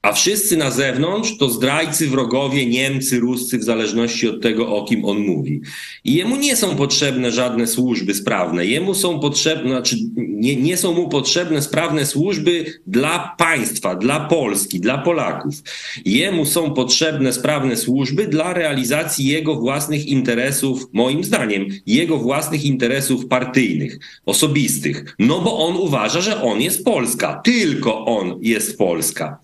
[0.03, 5.05] a wszyscy na zewnątrz to zdrajcy, wrogowie, Niemcy, Ruscy, w zależności od tego, o kim
[5.05, 5.61] on mówi.
[6.03, 8.65] I jemu nie są potrzebne żadne służby sprawne.
[8.65, 14.79] Jemu są potrzebne, znaczy nie, nie są mu potrzebne sprawne służby dla państwa, dla Polski,
[14.79, 15.55] dla Polaków.
[16.05, 23.27] Jemu są potrzebne sprawne służby dla realizacji jego własnych interesów, moim zdaniem, jego własnych interesów
[23.27, 25.15] partyjnych, osobistych.
[25.19, 27.41] No bo on uważa, że on jest Polska.
[27.43, 29.39] Tylko on jest Polska.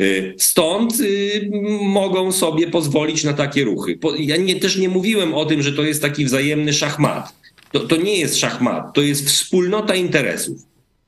[0.00, 1.50] Y, stąd y,
[1.82, 3.98] mogą sobie pozwolić na takie ruchy.
[4.18, 7.32] Ja nie, też nie mówiłem o tym, że to jest taki wzajemny szachmat.
[7.72, 10.58] To, to nie jest szachmat, to jest wspólnota interesów.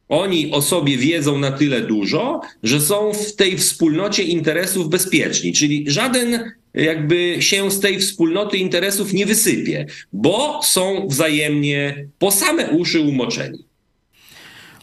[0.09, 5.85] Oni o sobie wiedzą na tyle dużo, że są w tej wspólnocie interesów bezpieczni, czyli
[5.87, 13.01] żaden jakby się z tej wspólnoty interesów nie wysypie, bo są wzajemnie po same uszy
[13.01, 13.65] umoczeni.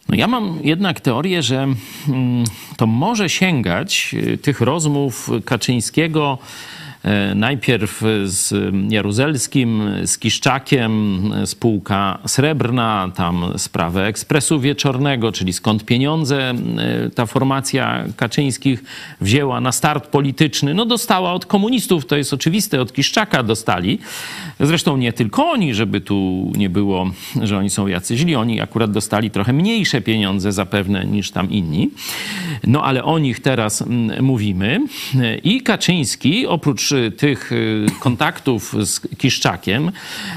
[0.09, 1.67] No ja mam jednak teorię, że
[2.09, 2.43] mm,
[2.77, 6.37] to może sięgać y, tych rozmów Kaczyńskiego
[7.35, 17.09] najpierw z Jaruzelskim, z Kiszczakiem, spółka srebrna, tam sprawę ekspresu wieczornego, czyli skąd pieniądze e,
[17.09, 18.83] ta formacja Kaczyńskich
[19.21, 20.73] wzięła na start polityczny.
[20.73, 23.99] No dostała od komunistów, to jest oczywiste, od Kiszczaka dostali.
[24.59, 28.35] Zresztą nie tylko oni, żeby tu nie było, że oni są jacy źli.
[28.35, 31.89] Oni akurat dostali trochę mniejsze pieniądze zapewne niż tam inni.
[32.67, 33.83] No ale o nich teraz
[34.21, 34.79] mówimy.
[35.43, 39.91] I Kaczyński oprócz tych y, kontaktów z Kiszczakiem,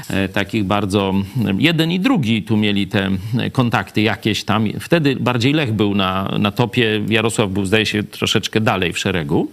[0.09, 1.13] e, takich bardzo,
[1.57, 3.09] jeden i drugi tu mieli te
[3.51, 4.67] kontakty jakieś tam.
[4.79, 9.51] Wtedy bardziej Lech był na, na topie, Jarosław był zdaje się troszeczkę dalej w szeregu.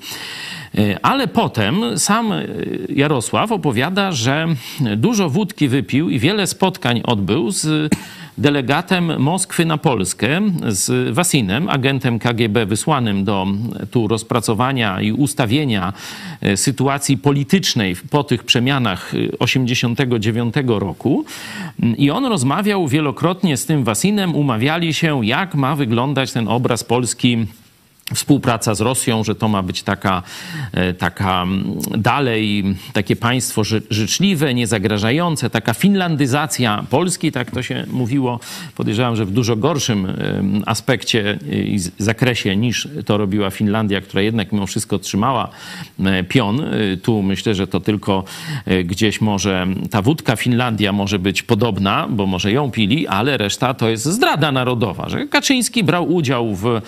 [0.78, 2.32] E, ale potem sam
[2.88, 4.46] Jarosław opowiada, że
[4.96, 7.90] dużo wódki wypił i wiele spotkań odbył z
[8.38, 13.46] delegatem Moskwy na Polskę z Wasinem, agentem KGB wysłanym do
[13.90, 15.92] tu rozpracowania i ustawienia
[16.40, 21.24] e, sytuacji politycznej po tych przemianach 89 e, roku.
[21.98, 27.46] I on rozmawiał wielokrotnie z tym Wasinem, umawiali się, jak ma wyglądać ten obraz Polski
[28.14, 30.22] współpraca z Rosją, że to ma być taka,
[30.72, 31.46] e, taka
[31.98, 38.40] dalej takie państwo życzliwe, niezagrażające, taka finlandyzacja Polski, tak to się mówiło.
[38.76, 40.12] Podejrzewam, że w dużo gorszym
[40.66, 45.48] aspekcie i zakresie niż to robiła Finlandia, która jednak mimo wszystko trzymała
[46.04, 46.60] e, pion.
[46.60, 48.24] E, tu myślę, że to tylko
[48.84, 53.88] gdzieś może ta wódka Finlandia może być podobna, bo może ją pili, ale reszta to
[53.88, 56.80] jest zdrada narodowa, że Kaczyński brał udział w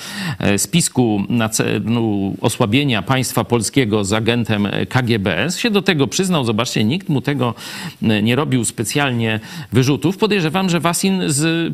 [0.57, 6.45] spisku na celu osłabienia państwa polskiego z agentem KGBS, się do tego przyznał.
[6.45, 7.55] Zobaczcie, nikt mu tego
[8.03, 9.41] e, nie robił specjalnie
[9.73, 10.17] wyrzutów.
[10.17, 11.23] Podejrzewam, że Wasin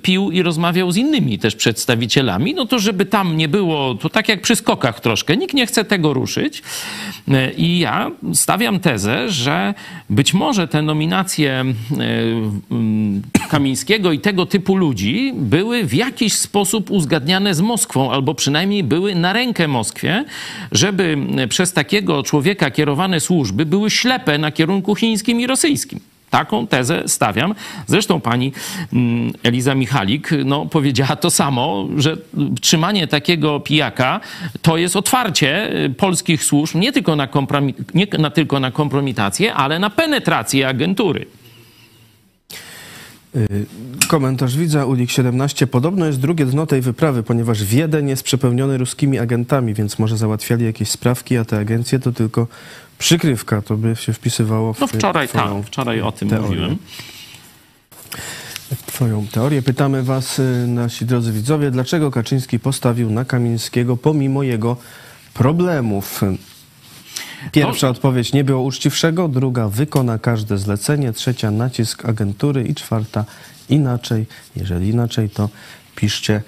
[0.03, 4.29] pił i rozmawiał z innymi też przedstawicielami, no to żeby tam nie było, to tak
[4.29, 6.63] jak przy skokach troszkę, nikt nie chce tego ruszyć.
[7.29, 9.75] E, I ja stawiam tezę, że
[10.11, 11.75] być może te nominacje e,
[13.49, 19.15] Kamińskiego i tego typu ludzi były w jakiś sposób uzgadniane z Moskwą, albo przynajmniej były
[19.15, 20.25] na na rękę Moskwie,
[20.73, 21.17] żeby
[21.49, 26.01] przez takiego człowieka kierowane służby były ślepe na kierunku chińskim i rosyjskim.
[26.31, 27.55] Taką tezę stawiam.
[27.87, 28.53] Zresztą pani
[28.93, 32.17] mm, Eliza Michalik no, powiedziała to samo, że
[32.61, 34.21] trzymanie takiego pijaka
[34.63, 37.29] to jest otwarcie y, polskich służb nie tylko na,
[37.95, 41.27] nie na, tylko na kompromitację, ale na penetrację agentury.
[43.37, 43.67] Y,
[44.09, 45.67] komentarz widza, Ulik 17.
[45.67, 50.65] Podobno jest drugie dno tej wyprawy, ponieważ Wiedeń jest przepełniony ruskimi agentami, więc może załatwiali
[50.65, 52.47] jakieś sprawki, a te agencje to tylko
[52.99, 53.63] przykrywka.
[53.63, 56.49] To by się wpisywało w No wczoraj tak, wczoraj o tym teorię.
[56.49, 56.77] mówiłem.
[58.87, 59.63] Twoją teorię.
[59.63, 64.77] Pytamy was, y, nasi drodzy widzowie, dlaczego Kaczyński postawił na Kamińskiego pomimo jego
[65.35, 66.21] problemów?
[67.53, 67.91] Pierwsza no.
[67.91, 73.25] odpowiedź nie było uczciwszego, druga wykona każde zlecenie, trzecia nacisk agentury i czwarta
[73.69, 74.27] inaczej.
[74.57, 75.49] Jeżeli inaczej, to
[75.97, 76.43] piszcie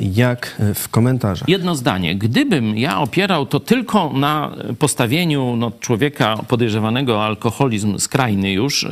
[0.00, 1.48] jak w komentarzach.
[1.48, 2.14] Jedno zdanie.
[2.16, 8.86] Gdybym ja opierał to tylko na postawieniu no, człowieka podejrzewanego o alkoholizm skrajny już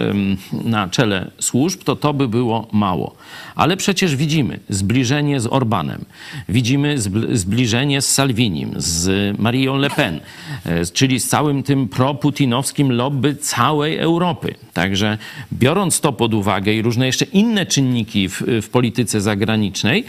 [0.64, 3.14] na czele służb, to to by było mało.
[3.54, 6.04] Ale przecież widzimy zbliżenie z Orbanem,
[6.48, 6.96] widzimy
[7.32, 10.20] zbliżenie z Salvinim, z Marią Le Pen,
[10.64, 14.54] e, czyli z całym tym proputinowskim lobby całej Europy.
[14.72, 15.18] Także
[15.52, 20.04] biorąc to pod uwagę i różne jeszcze inne czynniki w, w polityce zagranicznej,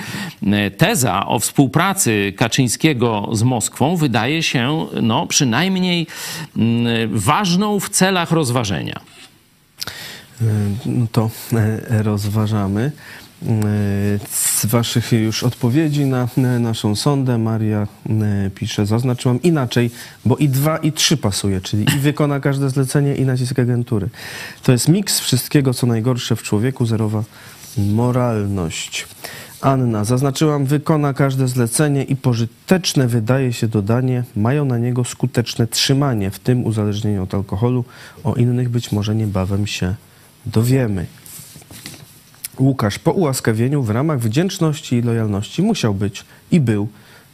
[0.78, 6.08] teza o współpracy Kaczyńskiego z Moskwą wydaje się no, przynajmniej
[6.58, 9.00] mm, ważną w celach rozważenia.
[10.42, 10.46] E,
[10.86, 12.92] no to e, rozważamy.
[14.30, 16.28] Z Waszych już odpowiedzi na
[16.60, 17.88] naszą sondę Maria
[18.56, 19.92] pisze, zaznaczyłam inaczej,
[20.26, 24.10] bo i dwa, i trzy pasuje, czyli i wykona każde zlecenie, i nacisk agentury.
[24.64, 27.24] To jest miks wszystkiego, co najgorsze w człowieku, zerowa
[27.78, 29.08] moralność.
[29.64, 36.32] Anna, zaznaczyłam, wykona każde zlecenie i pożyteczne wydaje się dodanie, mają na niego skuteczne trzymanie,
[36.32, 37.86] w tym uzależnienie od alkoholu.
[38.24, 39.96] O innych być może niebawem się
[40.46, 41.06] dowiemy.
[42.60, 46.88] Łukasz, po ułaskawieniu w ramach wdzięczności i lojalności musiał być i był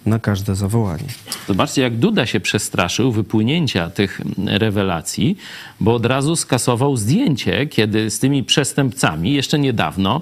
[0.06, 1.04] na każde zawołanie.
[1.48, 5.38] Zobaczcie, jak Duda się przestraszył wypłynięcia tych rewelacji,
[5.80, 10.22] bo od razu skasował zdjęcie, kiedy z tymi przestępcami jeszcze niedawno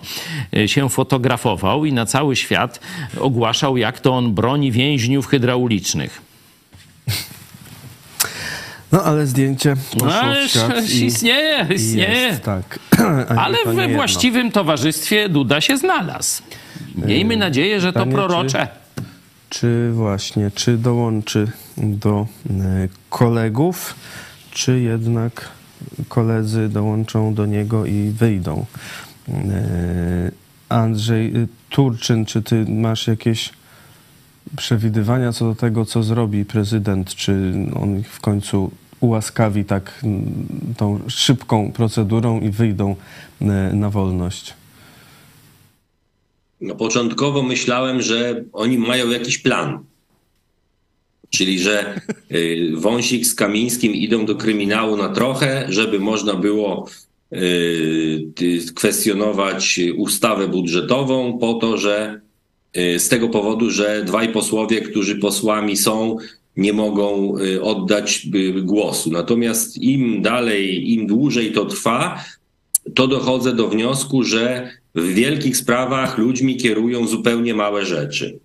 [0.58, 2.80] e, się fotografował i na cały świat
[3.20, 6.22] ogłaszał, jak to on broni więźniów hydraulicznych.
[8.92, 12.20] No ale zdjęcie poszło No, świat i, istnieje, istnieje.
[12.20, 12.80] jest, tak.
[13.46, 16.44] Ale to we właściwym towarzystwie Duda się znalazł.
[16.96, 18.68] Miejmy nadzieję, że to pytanie, prorocze.
[18.74, 18.87] Czy
[19.94, 23.96] właśnie, czy dołączy do e, kolegów,
[24.52, 25.50] czy jednak
[26.10, 28.66] koledzy dołączą do niego i wyjdą?
[29.30, 30.32] E,
[30.70, 33.54] Andrzej y, Turczyn, czy ty masz jakieś
[34.58, 37.16] przewidywania co do tego, co zrobi prezydent?
[37.16, 40.02] Czy on w końcu ułaskawi tak
[40.78, 42.96] tą szybką procedurą i wyjdą
[43.42, 44.54] e, na wolność?
[46.62, 49.84] No, początkowo myślałem, że oni mają jakiś plan.
[51.30, 56.88] Czyli, że y, Wąsik z Kamińskim idą do kryminału na trochę, żeby można było
[57.34, 62.22] y, kwestionować ustawę budżetową po to, że
[62.78, 66.18] y, z tego powodu, że dwaj posłowie, którzy posłami są,
[66.58, 68.28] nie mogą oddać
[68.62, 69.12] głosu.
[69.12, 72.24] Natomiast im dalej, im dłużej to trwa,
[72.96, 78.40] to dochodzę do wniosku, że w wielkich sprawach ludźmi kierują zupełnie małe rzeczy.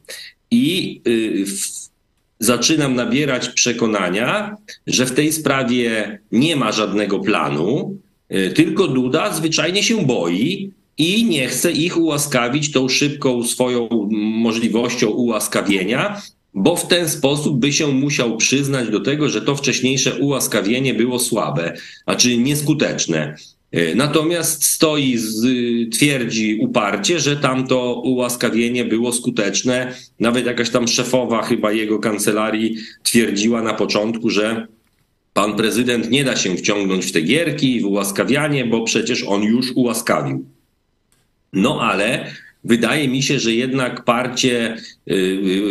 [0.50, 1.90] I y, w,
[2.38, 7.96] zaczynam nabierać przekonania, że w tej sprawie nie ma żadnego planu,
[8.34, 13.88] y, tylko Duda zwyczajnie się boi i nie chce ich ułaskawić tą szybką swoją
[14.42, 16.22] możliwością ułaskawienia,
[16.54, 21.18] bo w ten sposób by się musiał przyznać do tego, że to wcześniejsze ułaskawienie było
[21.18, 21.74] słabe,
[22.06, 23.36] a nieskuteczne.
[23.74, 25.46] Y, Natomiast stoi, z,
[25.90, 29.94] twierdzi uparcie, że tamto ułaskawienie było skuteczne.
[30.20, 34.66] Nawet jakaś tam szefowa chyba jego kancelarii twierdziła na początku, że
[35.34, 39.72] pan prezydent nie da się wciągnąć w te gierki, w ułaskawianie, bo przecież on już
[39.74, 40.44] ułaskawił.
[41.52, 42.32] No ale
[42.64, 44.76] wydaje mi się, że jednak parcie
[45.10, 45.14] y,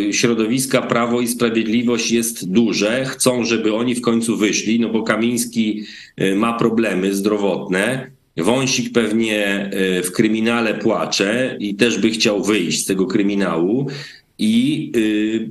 [0.08, 3.04] y, środowiska Prawo i Sprawiedliwość jest duże.
[3.04, 5.84] Chcą, żeby oni w końcu wyszli, no bo Kamiński
[6.20, 8.10] y, ma problemy zdrowotne.
[8.36, 9.70] Wąsik pewnie
[10.04, 13.86] w kryminale płacze i też by chciał wyjść z tego kryminału.
[14.38, 14.92] I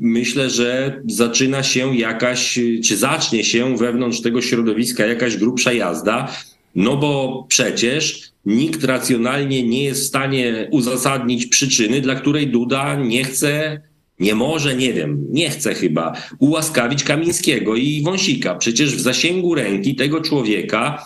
[0.02, 6.32] myślę, że zaczyna się jakaś, czy zacznie się wewnątrz tego środowiska jakaś grubsza jazda,
[6.76, 13.24] no bo przecież nikt racjonalnie nie jest w stanie uzasadnić przyczyny, dla której Duda nie
[13.24, 13.82] chce,
[14.20, 18.56] nie może, nie wiem, nie chce chyba ułaskawić Kamińskiego i Wąsika.
[18.56, 21.06] Przecież w zasięgu ręki tego człowieka,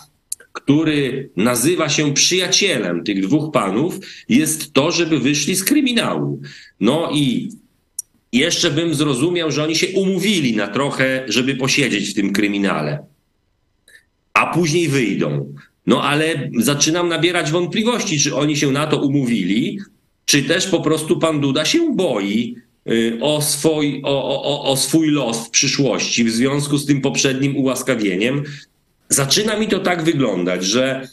[0.52, 3.98] który nazywa się przyjacielem tych dwóch panów,
[4.28, 6.40] jest to, żeby wyszli z kryminału.
[6.80, 7.50] No i
[8.32, 13.15] jeszcze bym zrozumiał, że oni się umówili na trochę, żeby posiedzieć w tym kryminale
[14.36, 15.54] a później wyjdą.
[15.86, 19.78] No ale zaczynam nabierać wątpliwości, czy oni się na to umówili,
[20.24, 22.56] czy też po prostu pan Duda się boi
[22.90, 27.56] y, o swój, o, o, o swój los w przyszłości w związku z tym poprzednim
[27.56, 28.42] ułaskawieniem.
[29.08, 31.08] Zaczyna mi to tak wyglądać, że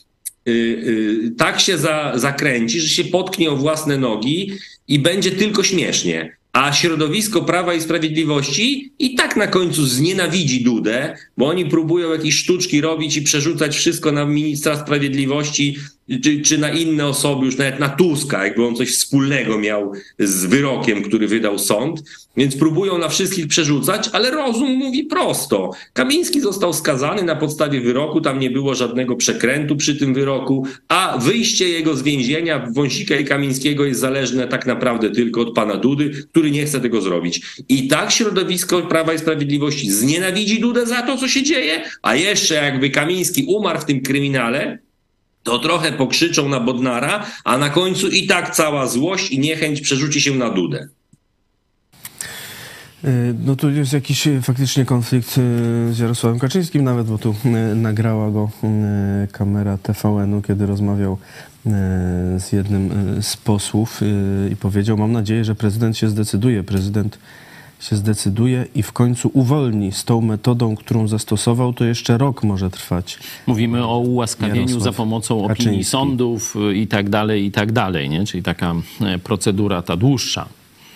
[0.48, 4.52] y, y, tak się za, zakręci, że się potknie o własne nogi
[4.88, 6.38] i będzie tylko śmiesznie.
[6.54, 12.36] A środowisko Prawa i Sprawiedliwości i tak na końcu znienawidzi Dudę, bo oni próbują jakieś
[12.36, 15.78] sztuczki robić i przerzucać wszystko na ministra sprawiedliwości
[16.24, 20.46] czy, czy na inne osoby, już nawet na Tuska, jakby on coś wspólnego miał z
[20.46, 22.04] wyrokiem, który wydał sąd.
[22.38, 25.72] Więc próbują na wszystkich przerzucać, ale rozum mówi prosto.
[25.94, 31.18] Kamiński został skazany na podstawie wyroku, tam nie było żadnego przekrętu przy tym wyroku, a
[31.18, 36.12] wyjście jego z więzienia Wąsika i Kamińskiego jest zależne tak naprawdę tylko od pana Dudy,
[36.32, 37.42] który nie chce tego zrobić.
[37.70, 42.56] I tak środowisko Prawa i Sprawiedliwości znienawidzi Dudę za to, co się dzieje, a jeszcze
[42.56, 44.80] jakby Kamiński umarł w tym kryminale,
[45.44, 50.22] to trochę pokrzyczą na Bodnara, a na końcu i tak cała złość i niechęć przerzuci
[50.22, 50.88] się na Dudę.
[53.06, 57.36] Y, No tu jest jakiś y, faktycznie konflikt y, z Jarosławem Kaczyńskim nawet, bo tu
[57.76, 58.50] nagrała go
[59.32, 61.18] kamera TVN-u, kiedy rozmawiał
[62.38, 64.02] z jednym z posłów
[64.52, 66.64] i powiedział, mam nadzieję, że prezydent się zdecyduje.
[66.64, 67.18] Prezydent
[67.84, 72.70] się zdecyduje i w końcu uwolni z tą metodą, którą zastosował, to jeszcze rok może
[72.70, 73.20] trwać.
[73.48, 75.84] Mówimy o ułaskawieniu Jarosław za pomocą opinii Kaczyński.
[75.84, 78.26] sądów y, i tak dalej, i tak dalej, nie?
[78.26, 80.46] Czyli taka e, procedura ta dłuższa.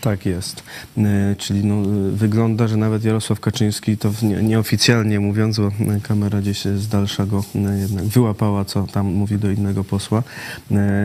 [0.02, 0.64] Tak jest.
[0.98, 1.02] Y,
[1.38, 1.76] Czyli no,
[2.12, 7.44] wygląda, że nawet Jarosław Kaczyński, to nieoficjalnie mówiąc, bo y, kamera gdzieś z dalsza go
[7.56, 10.24] y, jednak wyłapała, co tam mówi do innego posła,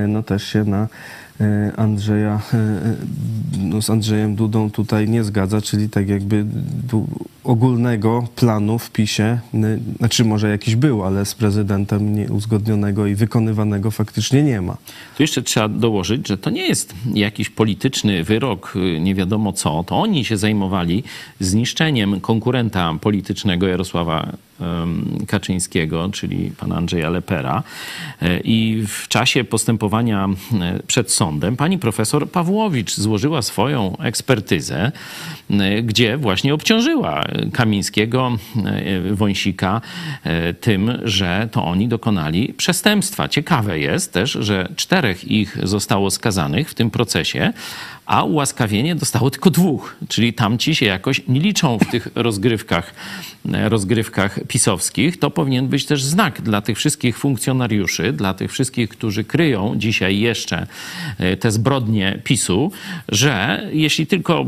[0.09, 0.89] no też się na
[1.76, 6.47] Andrzeja, y, y, no z Andrzejem Dudą tutaj nie zgadza, czyli tak jakby
[7.45, 9.38] ogólnego planu w PiSie,
[9.99, 14.76] znaczy może jakiś był, ale z prezydentem nieuzgodnionego i wykonywanego faktycznie nie ma.
[15.16, 19.84] Tu jeszcze trzeba dołożyć, że to nie jest jakiś polityczny wyrok, y, nie wiadomo co.
[19.84, 21.05] To oni się zajmowali
[21.40, 24.32] zniszczeniem konkurenta politycznego Jarosława
[25.27, 27.63] Kaczyńskiego, czyli pana Andrzeja Lepera.
[28.23, 30.29] E, I w czasie postępowania
[30.61, 34.93] e, przed sądem pani profesor Pawłowicz złożyła swoją ekspertyzę,
[35.83, 38.39] gdzie właśnie obciążyła Kamińskiego,
[39.11, 39.81] Wąsika
[40.61, 43.29] tym, że to oni dokonali przestępstwa.
[43.29, 47.53] Ciekawe jest też, że czterech ich zostało skazanych w tym procesie,
[48.07, 52.94] a ułaskawienie dostało tylko dwóch, czyli tamci się jakoś nie liczą w tych rozgrywkach,
[53.44, 55.18] rozgrywkach pisowskich.
[55.18, 60.18] To powinien być też znak dla tych wszystkich funkcjonariuszy, dla tych wszystkich, którzy kryją dzisiaj
[60.18, 60.66] jeszcze
[61.18, 62.72] e, te zbrodnie PiSu,
[63.09, 64.46] że jeśli tylko,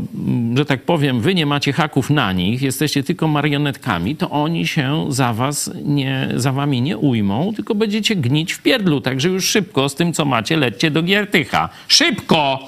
[0.55, 5.05] że tak powiem, wy nie macie haków na nich, jesteście tylko marionetkami, to oni się
[5.09, 9.01] za was nie, za wami nie ujmą, tylko będziecie gnić w pierdlu.
[9.01, 11.69] Także już szybko z tym, co macie, lećcie do Giertycha.
[11.87, 12.59] Szybko!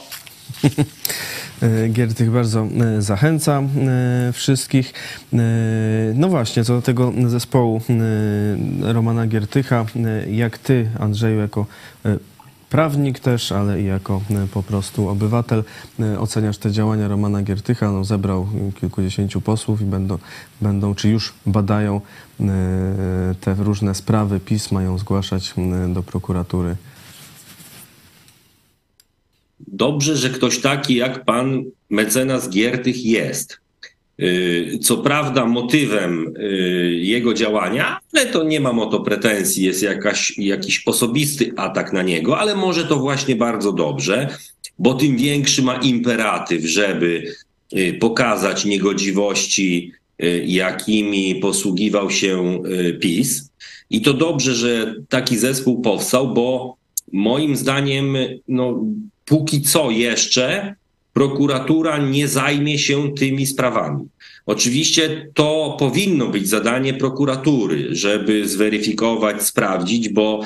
[1.62, 4.94] E, Giertych bardzo e, zachęca e, wszystkich.
[6.16, 7.82] No właśnie, co do tego zespołu
[8.82, 9.86] Romana Giertycha,
[10.32, 11.66] jak ty, Andrzeju, jako
[12.70, 14.22] prawnik też, ale i jako
[14.54, 15.64] po prostu obywatel
[16.20, 17.92] oceniasz te działania Romana Giertycha.
[17.92, 18.48] No, zebrał
[18.80, 20.18] kilkudziesięciu posłów i będą,
[20.62, 22.02] będą, czy już badają
[23.42, 25.54] te różne sprawy, PiS mają zgłaszać
[25.94, 26.76] do prokuratury
[29.60, 33.60] dobrze, że ktoś taki jak pan mecenas Giertych jest.
[34.22, 39.84] Y, co prawda motywem y, jego działania, ale to nie mam o to pretensji, jest
[39.84, 44.28] jakaś, jakiś osobisty atak na niego, ale może to właśnie bardzo dobrze,
[44.80, 47.24] bo tym większy ma imperatyw, żeby
[47.74, 49.92] y, pokazać niegodziwości,
[50.46, 52.64] jakimi posługiwał się
[53.00, 53.52] PiS.
[53.90, 56.78] I to dobrze, że taki zespół powstał, bo
[57.14, 58.84] moim zdaniem no,
[59.28, 60.76] póki co jeszcze
[61.14, 64.08] prokuratura nie zajmie się tymi sprawami.
[64.46, 70.42] Oczywiście to powinno być zadanie prokuratury, żeby zweryfikować, sprawdzić, bo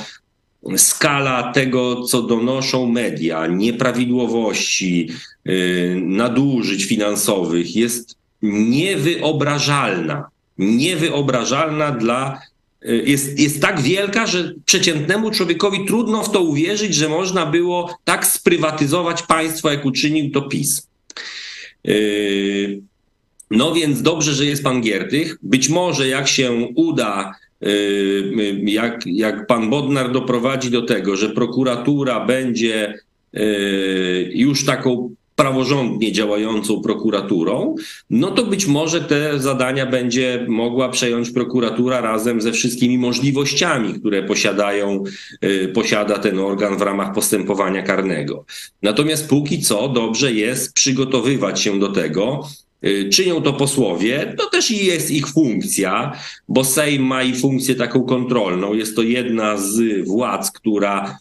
[0.78, 5.10] skala tego, co donoszą media, nieprawidłowości,
[5.46, 10.28] yy, nadużyć finansowych jest niewyobrażalna.
[10.58, 12.51] Niewyobrażalna dla Y,
[12.82, 18.26] jest, jest tak wielka, że przeciętnemu człowiekowi trudno w to uwierzyć, że można było tak
[18.26, 20.88] sprywatyzować państwo, jak uczynił to PiS.
[21.88, 22.82] Y,
[23.52, 25.38] no więc dobrze, że jest pan Giertych.
[25.44, 32.26] Być może jak się uda, y, jak, jak pan Bodnar doprowadzi do tego, że prokuratura
[32.26, 33.00] będzie
[34.34, 37.76] już taką praworządnie działającą prokuraturą,
[38.10, 44.24] no to być może te zadania będzie mogła przejąć prokuratura razem ze wszystkimi możliwościami, które
[44.24, 45.04] posiadają,
[45.44, 48.46] y, posiada ten organ w ramach postępowania karnego.
[48.82, 52.48] Natomiast póki co dobrze jest przygotowywać się do tego,
[52.86, 56.12] y, Czynią to posłowie, to też jest ich funkcja,
[56.48, 58.74] bo Sejm ma i funkcję taką kontrolną.
[58.74, 61.18] Jest to jedna z władz, która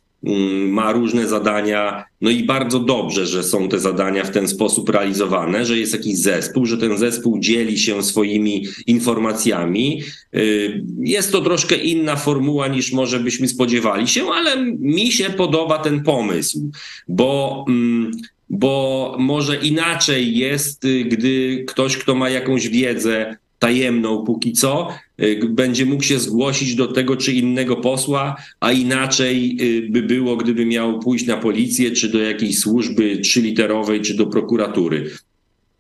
[0.68, 5.66] ma różne zadania, no i bardzo dobrze, że są te zadania w ten sposób realizowane,
[5.66, 10.02] że jest jakiś zespół, że ten zespół dzieli się swoimi informacjami.
[10.34, 15.78] Y, jest to troszkę inna formuła niż może byśmy spodziewali się, ale mi się podoba
[15.78, 16.70] ten pomysł,
[17.08, 17.64] bo.
[17.68, 18.10] Mm,
[18.52, 24.88] bo może inaczej jest, y, gdy ktoś, kto ma jakąś wiedzę, tajemną póki co,
[25.22, 30.36] y, będzie mógł się zgłosić do tego czy innego posła, a inaczej y, by było,
[30.36, 35.10] gdyby miał pójść na policję, czy do jakiejś służby trzyliterowej, czy do prokuratury.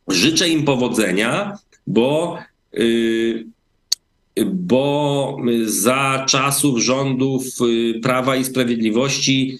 [0.08, 2.38] Życzę im powodzenia, bo
[2.78, 3.46] y,
[4.46, 7.44] bo za czasów rządów
[8.02, 9.58] Prawa i Sprawiedliwości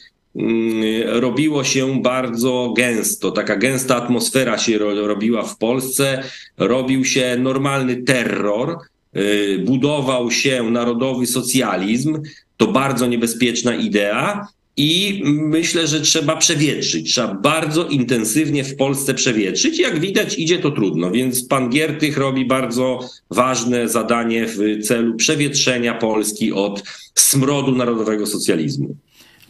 [1.07, 3.31] robiło się bardzo gęsto.
[3.31, 6.23] Taka gęsta atmosfera się robiła w Polsce,
[6.59, 8.79] robił się normalny terror,
[9.17, 12.19] y, budował się narodowy socjalizm.
[12.57, 14.47] To bardzo niebezpieczna idea.
[14.77, 17.13] I myślę, że trzeba przewietrzyć.
[17.13, 19.79] Trzeba bardzo intensywnie w Polsce przewietrzyć.
[19.79, 23.01] Jak widać, idzie to trudno, więc pan Giertych robi bardzo
[23.31, 26.83] ważne zadanie w celu przewietrzenia Polski od
[27.15, 28.97] smrodu narodowego socjalizmu.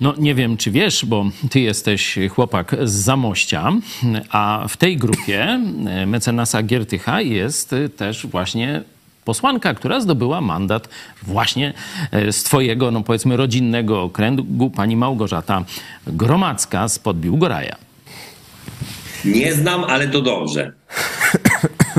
[0.01, 3.73] No nie wiem, czy wiesz, bo ty jesteś chłopak z Zamościa,
[4.31, 5.61] a w tej grupie
[6.07, 8.83] mecenasa Giertycha jest też właśnie
[9.25, 10.89] posłanka, która zdobyła mandat
[11.23, 11.73] właśnie
[12.13, 15.65] e, z twojego, no powiedzmy, rodzinnego okręgu, pani Małgorzata
[16.07, 16.99] Gromacka z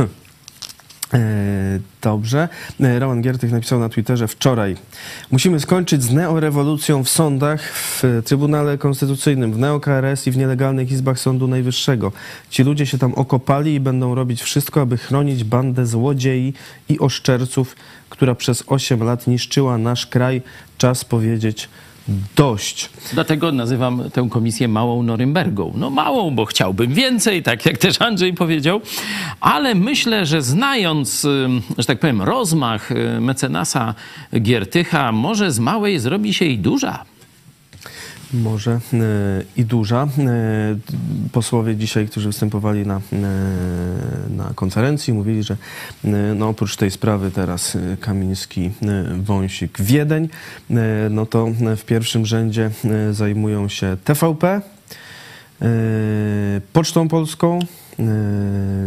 [2.01, 2.49] Dobrze.
[2.99, 4.75] Roman Giertych napisał na Twitterze wczoraj.
[5.31, 11.19] Musimy skończyć z neorewolucją w sądach, w Trybunale Konstytucyjnym, w NeoKRS i w nielegalnych izbach
[11.19, 12.11] Sądu Najwyższego.
[12.49, 16.53] Ci ludzie się tam okopali i będą robić wszystko, aby chronić bandę złodziei
[16.89, 17.75] i oszczerców,
[18.09, 20.41] która przez 8 lat niszczyła nasz kraj.
[20.77, 21.69] Czas powiedzieć
[22.35, 22.89] dość.
[23.13, 25.73] Dlatego nazywam tę komisję małą Norymbergą.
[25.75, 28.81] No małą, bo chciałbym więcej, tak jak też Andrzej powiedział,
[29.41, 31.27] ale myślę, że znając,
[31.77, 33.95] że tak powiem, rozmach y, mecenasa
[34.41, 37.05] Giertycha, może z małej zrobi się i duża
[38.33, 38.79] może e,
[39.57, 40.03] i duża.
[40.03, 40.09] E,
[41.31, 42.99] posłowie dzisiaj, którzy występowali na, e,
[44.29, 45.57] na konferencji, mówili, że
[46.35, 48.71] no oprócz tej sprawy teraz Kamiński,
[49.23, 50.29] Wąsik, Wiedeń,
[51.09, 52.71] no to w pierwszym rzędzie
[53.11, 54.61] zajmują się TVP,
[56.73, 57.59] Pocztą Polską,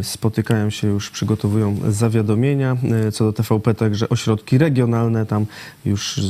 [0.03, 2.77] spotykają się już, przygotowują zawiadomienia.
[3.07, 5.47] E, co do TVP, także ośrodki regionalne, tam
[5.85, 6.21] już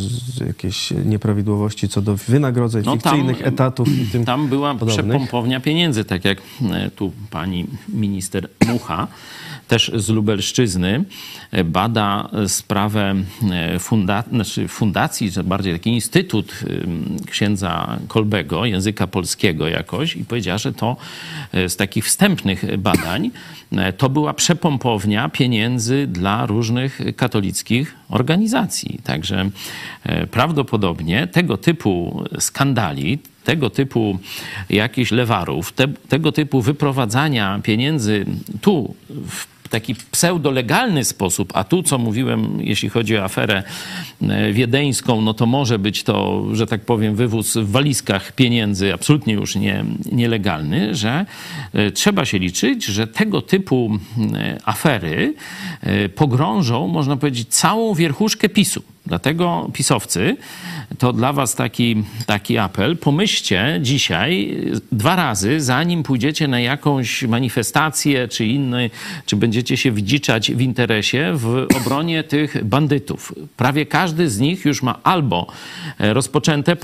[0.46, 5.06] jakieś nieprawidłowości co do wynagrodzeń, no fikcyjnych tam, etatów i tym Tam była podobnych.
[5.06, 6.38] przepompownia pieniędzy, tak jak
[6.72, 9.06] e, tu pani minister Mucha
[9.68, 11.04] też z Lubelszczyzny,
[11.50, 13.14] e, bada sprawę
[13.50, 16.52] e, funda znaczy fundacji, czy bardziej taki instytut
[17.30, 20.96] księdza Kolbego, języka polskiego jakoś i powiedziała, że to
[21.52, 23.30] e, z takich wstępnych badań
[23.96, 29.00] to była przepompownia pieniędzy dla różnych katolickich organizacji.
[29.04, 29.50] Także
[30.30, 34.18] prawdopodobnie tego typu skandali, tego typu
[34.70, 38.26] jakichś lewarów, te, tego typu wyprowadzania pieniędzy
[38.60, 43.62] tu w taki pseudolegalny sposób, a tu, co mówiłem, jeśli chodzi o aferę
[44.22, 49.34] e, wiedeńską, no to może być to, że tak powiem, wywóz w walizkach pieniędzy absolutnie
[49.34, 51.26] już nie, nielegalny, że
[51.72, 53.98] e, trzeba się liczyć, że tego typu
[54.34, 55.34] e, afery
[56.14, 58.82] pogrążą, można powiedzieć, całą wierchuszkę PiSu.
[59.06, 60.36] Dlatego pisowcy,
[60.98, 64.56] to dla was taki, taki apel, pomyślcie dzisiaj
[64.92, 68.90] dwa razy, zanim pójdziecie na jakąś manifestację czy inny,
[69.26, 73.34] czy będziecie się wdziczać w interesie w obronie tych bandytów.
[73.56, 75.46] Prawie każdy z nich już ma albo
[75.98, 76.76] rozpoczęte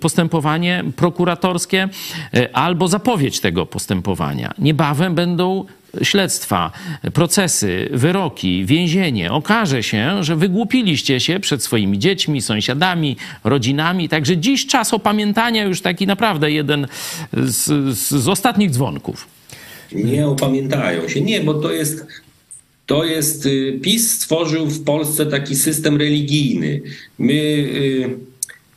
[0.00, 1.88] postępowanie prokuratorskie,
[2.52, 4.54] albo zapowiedź tego postępowania.
[4.58, 5.64] Niebawem będą
[6.02, 6.72] śledztwa,
[7.12, 14.08] procesy, wyroki, więzienie, okaże się, że wygłupiliście się przed swoimi dziećmi, sąsiadami, rodzinami.
[14.08, 16.86] Także dziś czas opamiętania już taki naprawdę jeden
[17.32, 19.28] z, z ostatnich dzwonków.
[19.92, 21.20] Nie opamiętają się.
[21.20, 22.06] Nie, bo to jest
[22.86, 26.82] to jest, y, PiS stworzył w Polsce taki system religijny.
[27.18, 28.08] My y,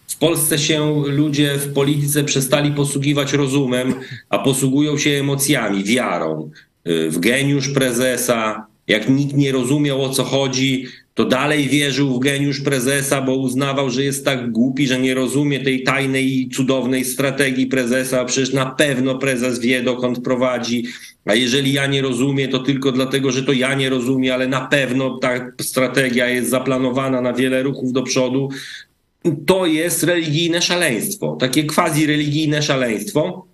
[0.07, 3.93] w Polsce się ludzie w polityce przestali posługiwać rozumem,
[4.29, 6.51] a posługują się emocjami, wiarą
[6.85, 8.65] w geniusz prezesa.
[8.87, 13.89] Jak nikt nie rozumiał o co chodzi, to dalej wierzył w geniusz prezesa, bo uznawał,
[13.89, 18.25] że jest tak głupi, że nie rozumie tej tajnej i cudownej strategii prezesa.
[18.25, 20.85] Przecież na pewno prezes wie, dokąd prowadzi.
[21.25, 24.61] A jeżeli ja nie rozumiem, to tylko dlatego, że to ja nie rozumiem, ale na
[24.61, 28.49] pewno ta strategia jest zaplanowana na wiele ruchów do przodu.
[29.45, 33.45] To jest religijne szaleństwo, takie quasi-religijne szaleństwo.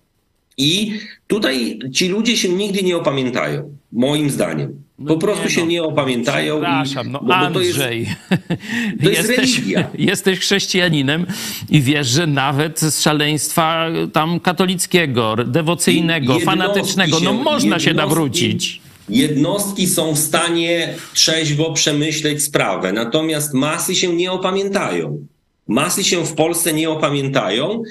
[0.56, 4.86] I tutaj ci ludzie się nigdy nie opamiętają, moim zdaniem.
[4.98, 6.54] No po prostu nie, się no, nie opamiętają.
[6.54, 8.18] Przepraszam, no bo, Andrzej, to jest,
[9.02, 9.90] to jest jesteś, religia.
[10.12, 11.26] jesteś chrześcijaninem
[11.70, 18.80] i wiesz, że nawet z szaleństwa tam katolickiego, dewocyjnego, fanatycznego, no można się nawrócić.
[19.08, 25.26] Jednostki są w stanie trzeźwo przemyśleć sprawę, natomiast masy się nie opamiętają.
[25.68, 27.82] Masy się w Polsce nie opamiętają,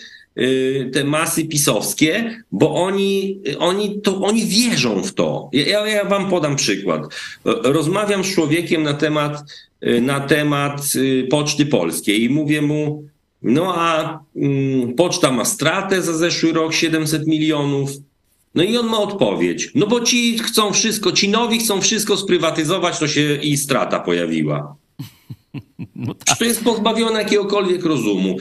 [0.93, 5.49] te masy pisowskie, bo oni, oni, to, oni wierzą w to.
[5.53, 7.01] Ja, ja wam podam przykład.
[7.45, 9.43] Rozmawiam z człowiekiem na temat,
[9.83, 13.03] y, na temat y, Poczty Polskiej i mówię mu,
[13.41, 17.89] no a mm, poczta ma stratę za zeszły rok 700 milionów.
[18.55, 19.71] No i on ma odpowiedź.
[19.75, 24.75] No bo ci chcą wszystko, ci nowi chcą wszystko sprywatyzować, to się i strata pojawiła.
[25.95, 26.37] No tak.
[26.37, 28.37] To jest pozbawione jakiegokolwiek rozumu.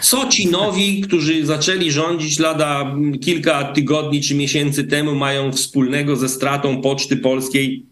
[0.00, 6.28] Co ci nowi, którzy zaczęli rządzić lada kilka tygodni czy miesięcy temu, mają wspólnego ze
[6.28, 7.86] stratą Poczty Polskiej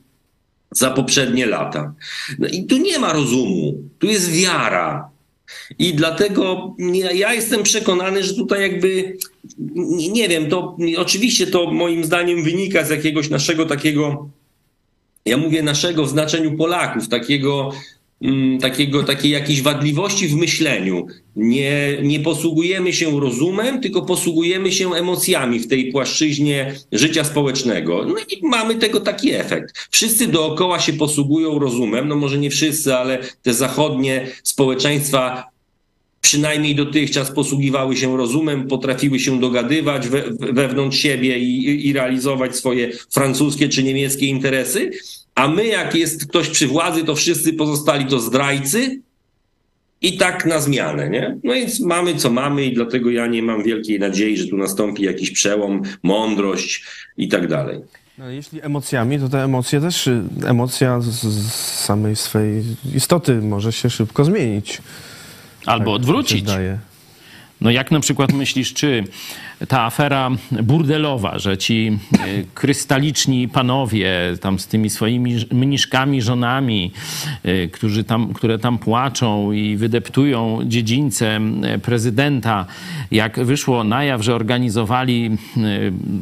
[0.70, 1.94] za poprzednie lata?
[2.38, 5.12] No i tu nie ma rozumu, tu jest wiara.
[5.78, 6.76] I dlatego
[7.14, 9.16] ja jestem przekonany, że tutaj jakby,
[10.12, 14.28] nie wiem, to oczywiście to moim zdaniem wynika z jakiegoś naszego takiego,
[15.24, 17.72] ja mówię naszego w znaczeniu Polaków, takiego
[18.60, 21.06] takiego, takiej jakiejś wadliwości w myśleniu.
[21.36, 28.04] Nie, nie posługujemy się rozumem, tylko posługujemy się emocjami w tej płaszczyźnie życia społecznego.
[28.04, 29.88] No i mamy tego taki efekt.
[29.90, 35.52] Wszyscy dookoła się posługują rozumem, no może nie wszyscy, ale te zachodnie społeczeństwa
[36.20, 42.92] przynajmniej dotychczas posługiwały się rozumem, potrafiły się dogadywać we, wewnątrz siebie i, i realizować swoje
[43.10, 44.90] francuskie czy niemieckie interesy.
[45.34, 49.00] A my, jak jest ktoś przy władzy, to wszyscy pozostali to zdrajcy
[50.02, 51.36] i tak na zmianę, nie?
[51.44, 55.02] No więc mamy co mamy i dlatego ja nie mam wielkiej nadziei, że tu nastąpi
[55.02, 56.84] jakiś przełom, mądrość
[57.16, 57.80] i tak dalej.
[58.18, 61.52] No, jeśli emocjami, to te emocje też, y, emocja z, z
[61.84, 62.64] samej swej
[62.94, 64.82] istoty może się szybko zmienić.
[65.66, 66.44] Albo Tak odwrócić.
[67.60, 69.04] No jak na przykład myślisz, czy
[69.68, 70.30] ta afera
[70.62, 72.18] burdelowa, że ci e,
[72.54, 76.92] krystaliczni panowie tam z tymi swoimi mniszkami, żonami,
[77.42, 81.40] e, którzy tam, które tam płaczą i wydeptują dziedzińce
[81.82, 82.66] prezydenta,
[83.10, 85.30] jak wyszło na jaw, że organizowali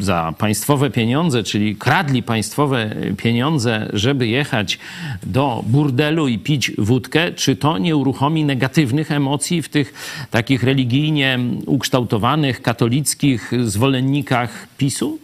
[0.01, 4.79] za państwowe pieniądze, czyli kradli państwowe pieniądze, żeby jechać
[5.23, 9.95] do burdelu i pić wódkę, czy to nie uruchomi negatywnych emocji w tych
[10.31, 13.30] takich religijnie ukształtowanych, katolickich
[13.65, 15.19] zwolennikach PiSu?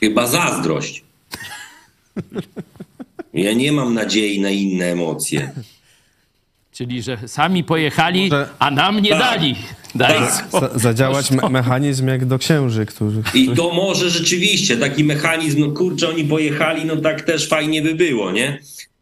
[0.00, 1.04] Chyba zazdrość.
[3.34, 5.50] Ja nie mam nadziei na inne emocje.
[6.72, 9.18] Czyli, że sami pojechali, Może- a nam nie Tak.
[9.20, 9.56] dali.
[9.94, 10.70] Daj Tak.
[10.74, 13.22] zadziałać me mechanizm jak do księży, którzy...
[13.34, 17.94] I to może rzeczywiście taki mechanizm, no kurczę, oni pojechali, no tak też fajnie by
[17.94, 18.58] było, nie?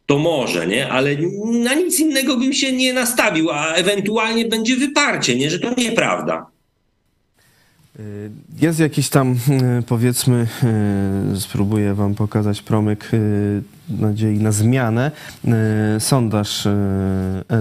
[0.06, 0.88] To może, nie?
[0.88, 5.50] Ale na nic innego bym się nie nastawił, a ewentualnie będzie wyparcie, nie?
[5.50, 6.46] Że to nieprawda.
[8.60, 9.36] Jest jakiś tam, y,
[9.82, 10.46] powiedzmy,
[11.34, 15.10] y, spróbuję wam pokazać promyk y, nadziei na zmianę.
[15.96, 16.70] Y, Sondaż y,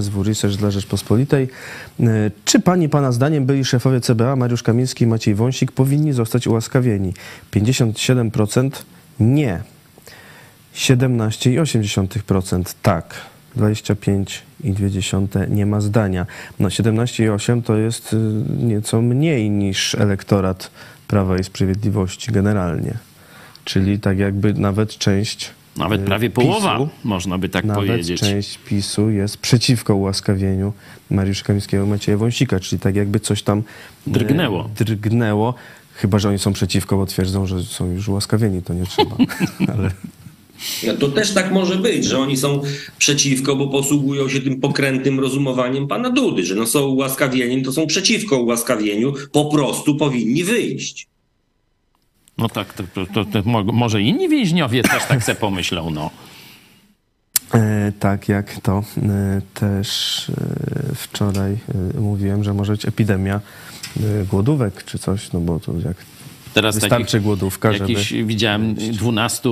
[0.01, 1.49] SW Research dla Rzeczpospolitej.
[1.99, 6.47] Y, Czy pani, pana zdaniem, byli szefowie CBA Mariusz Kamiński i Maciej Wąsik powinni zostać
[6.47, 7.13] ułaskawieni?
[7.51, 8.69] 57%
[9.19, 9.59] nie.
[10.75, 13.32] 17,8% tak.
[13.57, 16.25] 25,2 nie ma zdania.
[16.59, 18.17] No 17,8 to jest y,
[18.63, 20.71] nieco mniej niż elektorat
[21.07, 22.93] Prawa i Sprawiedliwości generalnie.
[23.63, 28.19] Czyli tak jakby nawet część Nawet y, prawie połowa, PiSu, można by tak nawet powiedzieć.
[28.21, 30.73] część PiSu jest przeciwko ułaskawieniu
[31.09, 34.69] Mariusza Kamińskiego i Macieja Wąsika, czyli tak jakby coś tam y, Drgnęło.
[34.79, 35.53] drgnęło.
[35.95, 39.15] Chyba, że oni są przeciwko, bo twierdzą, że są już ułaskawieni, to nie trzeba.
[39.73, 39.91] Ale
[40.87, 42.61] No to też tak może być, że oni są
[42.97, 47.87] przeciwko, bo posługują się tym pokrętnym rozumowaniem pana Dudy, że no są ułaskawieni, to są
[47.87, 51.07] przeciwko ułaskawieniu, po prostu powinni wyjść.
[52.37, 56.11] No tak, to, to, to, to mo- może inni więźniowie też tak se pomyślą, no.
[57.53, 61.51] E, tak jak to e, też e, wczoraj
[61.95, 63.35] e, mówiłem, że może być epidemia
[63.97, 65.97] e, głodówek czy coś, no bo to jak
[66.53, 67.93] Teraz wystarczy takich, głodówka, żeby...
[67.93, 69.49] jakiś, widziałem 12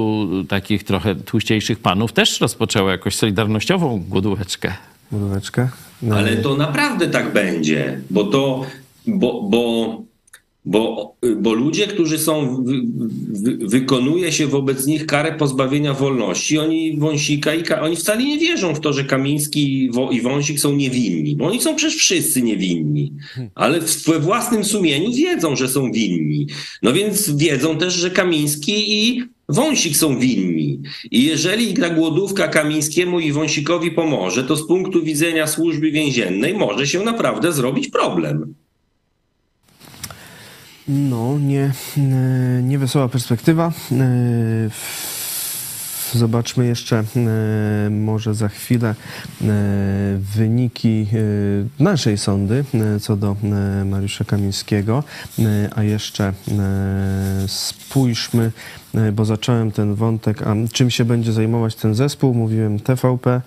[0.48, 4.74] takich trochę tłuściejszych panów też rozpoczęło jakoś solidarnościową głodóweczkę.
[5.12, 5.70] Głodóweczkę?
[6.02, 8.66] No, Ale to naprawdę tak będzie, bo to,
[9.08, 10.02] bo, bo,
[10.66, 12.82] bo, bo ludzie, którzy są, wy,
[13.28, 18.76] wy, wykonuje się wobec nich karę pozbawienia wolności, oni Wąsika i oni wcale nie wierzą
[18.76, 22.42] w to, że Kamiński i, Wo, i Wąsik są niewinni, bo oni są przecież wszyscy
[22.42, 23.14] niewinni,
[23.56, 26.48] ale w, we własnym sumieniu wiedzą, że są winni.
[26.82, 30.80] No więc wiedzą też, że Kamiński i Wąsik są winni.
[31.12, 36.88] I jeżeli ta głodówka Kamińskiemu i Wąsikowi pomoże, to z punktu widzenia służby więziennej może
[36.88, 38.54] się naprawdę zrobić problem.
[40.92, 43.72] No, nie, e, nie wesoła perspektywa.
[43.92, 44.70] E,
[46.14, 48.96] Zobaczmy jeszcze e, może za chwilę
[50.36, 51.08] wyniki
[51.80, 52.66] naszej sądy
[53.02, 53.36] co do
[53.86, 55.04] Mariusza Kamińskiego,
[55.76, 56.34] a jeszcze
[57.48, 58.52] spójrzmy,
[59.14, 62.34] bo zacząłem ten wątek, a czym się będzie zajmować ten zespół?
[62.34, 63.42] Mówiłem TVP,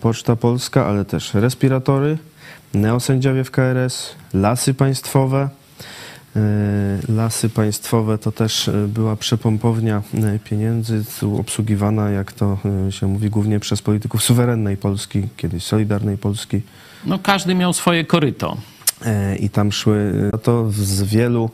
[0.00, 2.18] Poczta Polska, ale też respiratory,
[2.74, 5.48] neosędziowie w KRS, lasy państwowe.
[6.36, 12.58] E, Lasy państwowe to też e, była przepompownia e, pieniędzy, tu obsługiwana, jak to
[12.90, 16.60] się mówi, głównie przez polityków suwerennej Polski, kiedyś Solidarnej Polski.
[17.06, 18.56] No każdy miał swoje koryto.
[19.40, 21.50] I tam szły to z wielu,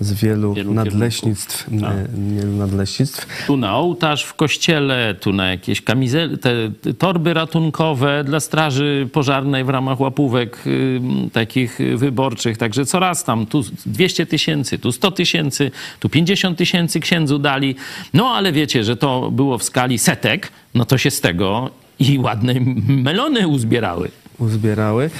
[0.00, 3.46] z wielu, Wielu nadleśnictw, e, wielu nadleśnictw.
[3.46, 9.08] Tu na ołtarz w kościele, tu na jakieś kamizele, te te torby ratunkowe dla straży
[9.12, 11.00] pożarnej w ramach łapówek y,
[11.32, 12.58] takich wyborczych.
[12.58, 15.70] Także coraz tam, tu 200 tysięcy, tu 100 tysięcy,
[16.00, 17.74] tu 50 tysięcy księdzu dali.
[18.14, 22.18] No ale wiecie, że to było w skali setek, no to się z tego i
[22.18, 22.54] ładne
[22.88, 24.10] melony uzbierały.
[24.42, 25.10] Uzbierały,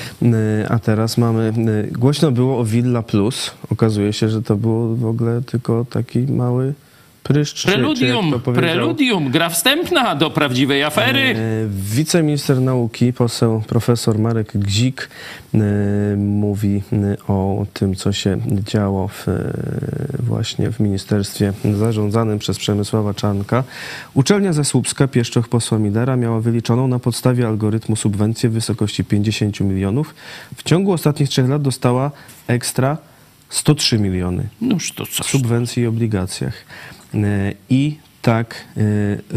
[0.68, 1.52] a teraz mamy,
[1.92, 6.74] głośno było o Villa Plus, okazuje się, że to było w ogóle tylko taki mały
[7.22, 7.66] pryszcz.
[7.66, 11.20] Preludium, preludium, gra wstępna do prawdziwej afery.
[11.20, 11.34] E,
[11.68, 15.08] wiceminister nauki, poseł profesor Marek Gzik
[15.54, 15.58] e,
[16.16, 19.26] mówi e, o tym, co się działo w,
[20.18, 23.64] właśnie w ministerstwie zarządzanym przez Przemysława Czarnka.
[24.14, 29.60] Uczelnia ze Słupska, Pieszczoch posła Midera, miała wyliczoną na podstawie algorytmu subwencję w wysokości 50
[29.60, 30.14] milionów.
[30.56, 32.10] W ciągu ostatnich trzech lat dostała
[32.46, 32.96] ekstra
[33.52, 35.24] 103 miliony Noż to co?
[35.24, 36.54] subwencji i obligacjach.
[37.70, 38.80] I tak e,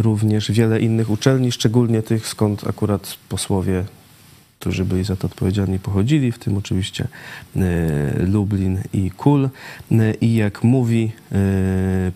[0.02, 3.84] również wiele innych uczelni, szczególnie tych, skąd akurat posłowie,
[4.60, 7.08] którzy byli za to odpowiedzialni, pochodzili, w tym oczywiście
[7.56, 7.60] e,
[8.26, 9.50] Lublin i Kul.
[10.22, 11.12] I jak mówi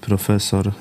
[0.02, 0.72] profesor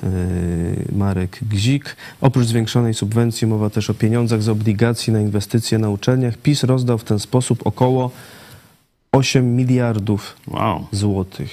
[0.95, 6.37] Marek Gzik, oprócz zwiększonej subwencji mowa też o pieniądzach z obligacji na inwestycje na uczelniach.
[6.37, 8.11] PiS rozdał w ten sposób około
[9.11, 10.87] 8 miliardów wow.
[10.91, 11.49] złotych.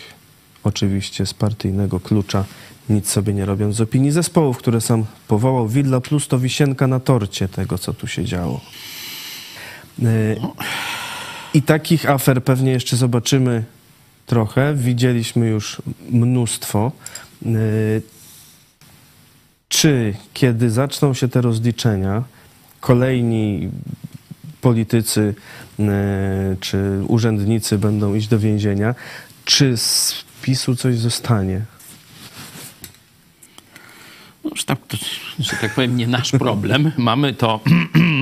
[0.65, 2.45] Oczywiście z partyjnego klucza
[2.89, 5.69] nic sobie nie robiąc z opinii zespołów, które sam powołał.
[5.69, 8.61] Villa Plus to wisienka na torcie tego, co tu się działo.
[10.03, 10.37] E,
[11.55, 13.65] I takich afer pewnie jeszcze zobaczymy
[14.27, 14.75] trochę.
[14.75, 16.93] Widzieliśmy już mnóstwo.
[17.47, 17.49] E,
[19.69, 22.23] czy kiedy zaczną się te rozliczenia,
[22.81, 23.71] kolejni
[24.61, 25.35] politycy
[25.79, 28.95] e, czy urzędnicy będą iść do więzienia,
[29.45, 31.76] czy z PiSu coś zostanie?
[34.51, 34.79] No, że, tak,
[35.39, 36.93] że tak powiem, nie nasz problem.
[36.97, 37.61] Mamy to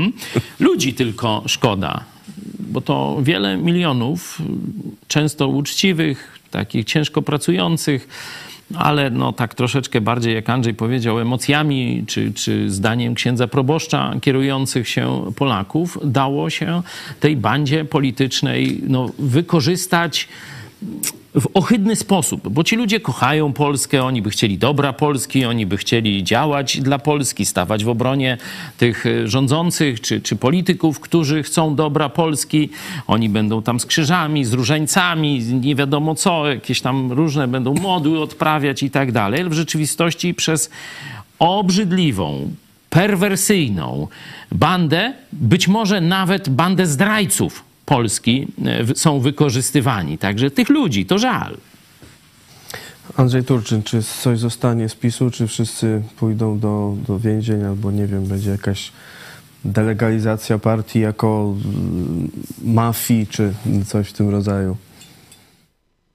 [0.61, 2.05] ludzi tylko szkoda,
[2.59, 4.43] bo to wiele milionów,
[5.09, 8.09] często uczciwych, takich ciężko pracujących,
[8.75, 14.89] ale no tak troszeczkę bardziej, jak Andrzej powiedział, emocjami czy, czy zdaniem księdza proboszcza kierujących
[14.89, 16.83] się Polaków, dało się
[17.21, 20.29] tej bandzie politycznej no, wykorzystać
[21.35, 25.77] w ohydny sposób, bo ci ludzie kochają Polskę, oni by chcieli dobra Polski, oni by
[25.77, 28.39] chcieli działać dla Polski, stawać w obronie
[28.79, 32.71] tych e, rządzących czy, czy polityków, którzy chcą dobra Polski.
[33.07, 38.21] Oni będą tam z krzyżami, z różańcami, nie wiadomo co, jakieś tam różne będą modły
[38.21, 39.41] odprawiać i tak dalej.
[39.41, 40.71] Ale w rzeczywistości przez
[41.39, 42.51] obrzydliwą,
[42.91, 44.09] perwersyjną
[44.53, 50.19] bandę, być może nawet bandę zdrajców, Polski e, są wykorzystywani.
[50.19, 51.57] Także tych ludzi to żal.
[53.17, 58.07] Andrzej Turczyn, czy coś zostanie z PiSu, czy wszyscy pójdą do, do więzień, albo nie
[58.07, 58.93] wiem, będzie jakaś
[59.65, 62.31] delegalizacja partii jako mm,
[62.65, 63.53] mafii, czy
[63.87, 64.77] coś w tym rodzaju?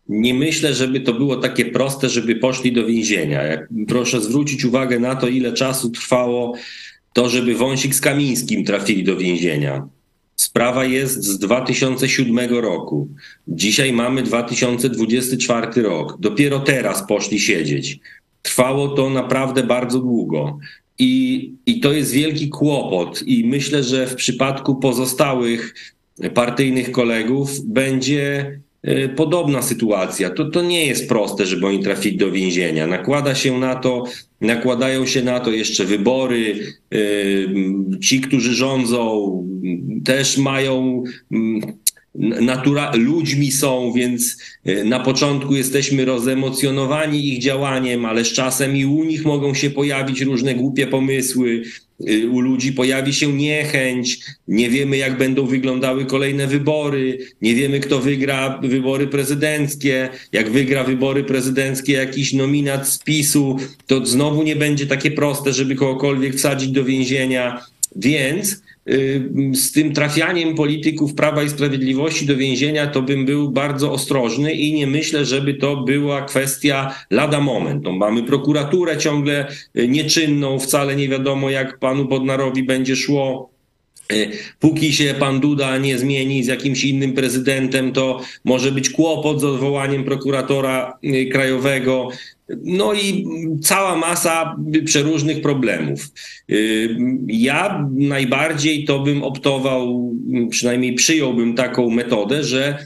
[0.10, 3.42] Nie myślę, żeby to było takie proste, żeby poszli do więzienia.
[3.88, 6.56] Proszę zwrócić uwagę na to, ile czasu trwało
[7.14, 9.88] to, żeby Wąsik z Kamińskim trafili do więzienia.
[10.40, 13.08] Sprawa jest z 2007 roku.
[13.48, 16.18] Dzisiaj mamy 2024 rok.
[16.20, 18.00] Dopiero teraz poszli siedzieć.
[18.42, 20.60] Trwało to naprawdę bardzo długo.
[21.00, 23.22] I, I to jest wielki kłopot.
[23.26, 25.76] I myślę, że w przypadku pozostałych
[26.34, 28.60] partyjnych kolegów będzie
[29.16, 30.30] podobna sytuacja.
[30.30, 32.88] To, to nie jest proste, żeby oni trafili do więzienia.
[32.88, 34.04] Nakłada się na to,
[34.42, 36.60] nakładają się na to jeszcze wybory.
[36.94, 36.98] E,
[38.00, 39.34] ci, którzy rządzą,
[40.06, 41.04] też mają
[42.42, 48.86] natura ludźmi są, więc e, na początku jesteśmy rozemocjonowani ich działaniem, ale z czasem i
[48.86, 51.89] u nich mogą się pojawić różne głupie pomysły, Y,
[52.32, 58.00] u ludzi pojawi się niechęć, nie wiemy, jak będą wyglądały kolejne wybory, nie wiemy, kto
[58.00, 60.10] wygra wybory prezydenckie.
[60.32, 65.76] Jak wygra wybory prezydenckie jakiś nominat z PiSu, to znowu nie będzie takie proste, żeby
[65.76, 67.66] kogokolwiek wsadzić do więzienia.
[67.96, 68.58] Więc y,
[69.54, 74.74] z tym trafianiem polityków Prawa i Sprawiedliwości do więzienia, to bym był bardzo ostrożny i
[74.74, 77.84] nie myślę, żeby to była kwestia lada moment.
[77.84, 83.49] No, mamy prokuraturę ciągle y, nieczynną, wcale nie wiadomo, jak panu Bodnarowi będzie szło.
[84.14, 89.42] Y, póki się pan Duda nie zmieni z jakimś innym prezydentem, to może być kłopot
[89.42, 90.98] z odwołaniem prokuratora
[91.32, 92.10] krajowego.
[92.64, 93.26] No i
[93.62, 94.56] cała masa
[94.86, 96.12] przeróżnych problemów.
[96.50, 96.98] Y,
[97.28, 100.14] ja najbardziej to bym optował,
[100.50, 102.78] przynajmniej przyjąłbym taką metodę, że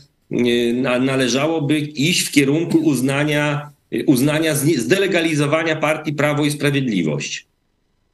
[1.02, 3.70] należałoby iść w kierunku uznania,
[4.06, 7.46] uznania zdelegalizowania partii Prawo i Sprawiedliwość.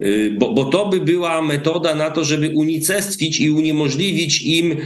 [0.04, 4.78] Y, bo, bo to by była metoda na to, żeby unicestwić i uniemożliwić im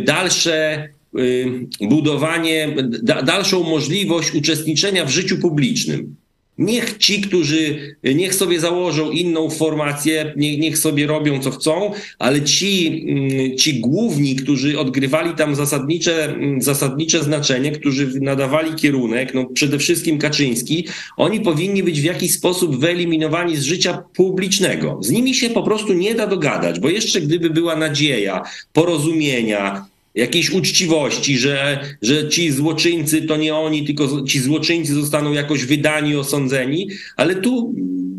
[0.00, 0.88] dalsze
[1.18, 6.16] Y, budowanie, da, dalszą możliwość uczestniczenia w życiu publicznym.
[6.58, 12.42] Niech ci, którzy, niech sobie założą inną formację, niech, niech sobie robią co chcą, ale
[12.42, 19.44] ci, mm, ci główni, którzy odgrywali tam zasadnicze, mm, zasadnicze znaczenie, którzy nadawali kierunek, no
[19.44, 20.86] przede wszystkim Kaczyński,
[21.16, 24.98] oni powinni być w jakiś sposób wyeliminowani z życia publicznego.
[25.02, 28.42] Z nimi się po prostu nie da dogadać, bo jeszcze gdyby była nadzieja,
[28.72, 29.86] porozumienia,
[30.16, 36.16] jakiejś uczciwości, że, że ci złoczyńcy to nie oni, tylko ci złoczyńcy zostaną jakoś wydani,
[36.16, 37.74] osądzeni, ale tu,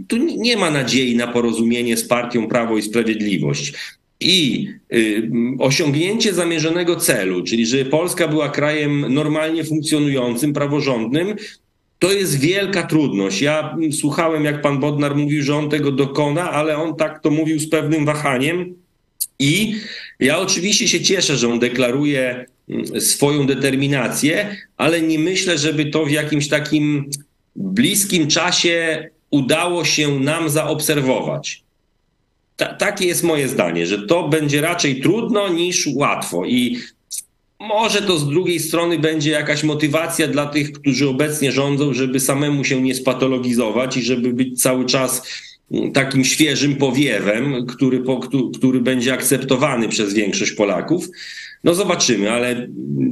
[0.07, 3.73] tu nie ma nadziei na porozumienie z partią Prawo i Sprawiedliwość.
[4.19, 5.29] I y,
[5.59, 11.35] osiągnięcie zamierzonego celu, czyli że Polska była krajem normalnie funkcjonującym, praworządnym,
[11.99, 13.41] to jest wielka trudność.
[13.41, 17.59] Ja słuchałem, jak pan Bodnar mówił, że on tego dokona, ale on tak to mówił
[17.59, 18.75] z pewnym wahaniem.
[19.39, 19.75] I
[20.19, 26.05] ja oczywiście się cieszę, że on deklaruje mm, swoją determinację, ale nie myślę, żeby to
[26.05, 27.09] w jakimś takim
[27.55, 31.63] bliskim czasie udało się nam zaobserwować.
[32.55, 36.45] Ta, takie jest moje zdanie, że to będzie raczej trudno niż łatwo.
[36.45, 36.77] I
[37.59, 42.63] może to z drugiej strony będzie jakaś motywacja dla tych, którzy obecnie rządzą, żeby samemu
[42.63, 45.21] się nie spatologizować i żeby być cały czas
[45.93, 48.03] takim świeżym powiewem, który,
[48.57, 51.07] który będzie akceptowany przez większość Polaków.
[51.63, 52.67] No zobaczymy, ale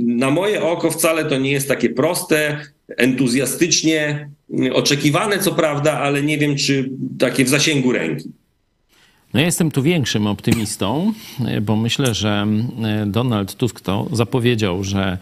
[0.06, 2.58] na moje oko wcale to nie jest takie proste,
[2.98, 4.30] entuzjastycznie
[4.74, 6.90] oczekiwane, co prawda, ale nie wiem, czy
[7.20, 8.30] takie w zasięgu ręki.
[9.34, 11.14] No ja jestem tu większym optymistą,
[11.62, 12.48] bo myślę, że
[13.06, 15.18] Donald Tusk to zapowiedział, że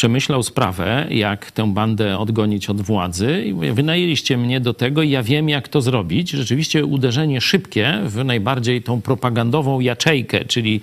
[0.00, 3.44] przemyślał sprawę, jak tę bandę odgonić od władzy.
[3.46, 6.30] I wynajęliście mnie do tego i ja wiem, jak to zrobić.
[6.30, 10.80] Rzeczywiście uderzenie szybkie w najbardziej tą propagandową jaczejkę, czyli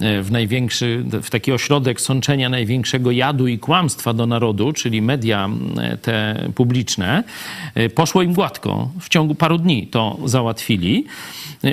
[0.00, 5.48] e, w największy, w taki ośrodek sączenia największego jadu i kłamstwa do narodu, czyli media
[5.78, 7.24] e, te publiczne,
[7.74, 8.90] e, poszło im gładko.
[9.00, 11.04] W ciągu paru dni to załatwili.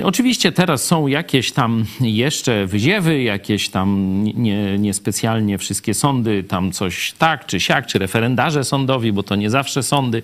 [0.04, 7.12] Oczywiście teraz są jakieś tam jeszcze wyziewy, jakieś tam nie, niespecjalnie wszystkie sądy tam coś
[7.18, 10.22] tak czy siak, czy referendarze sądowi, bo to nie zawsze sądy.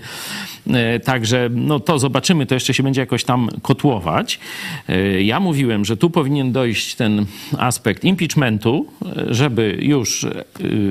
[0.71, 4.41] E, także no to zobaczymy, to jeszcze się będzie jakoś tam kotłować.
[4.89, 7.27] E, ja mówiłem, że tu powinien dojść ten
[7.59, 8.87] aspekt impeachmentu,
[9.17, 10.27] e, żeby już,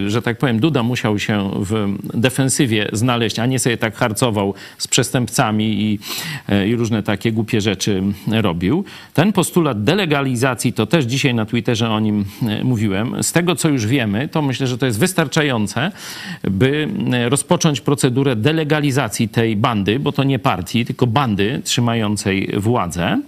[0.08, 4.88] że tak powiem, Duda musiał się w defensywie znaleźć, a nie sobie tak harcował z
[4.88, 6.00] przestępcami i,
[6.68, 8.84] i różne takie głupie rzeczy robił.
[9.14, 12.26] Ten postulat delegalizacji, to też dzisiaj na Twitterze o nim
[12.64, 13.24] mówiłem.
[13.24, 15.57] Z tego, co już wiemy, to myślę, że to jest wystarczające,
[16.44, 16.88] by
[17.30, 23.22] rozpocząć procedurę delegalizacji tej bandy, bo to nie partii, tylko bandy trzymającej władzę.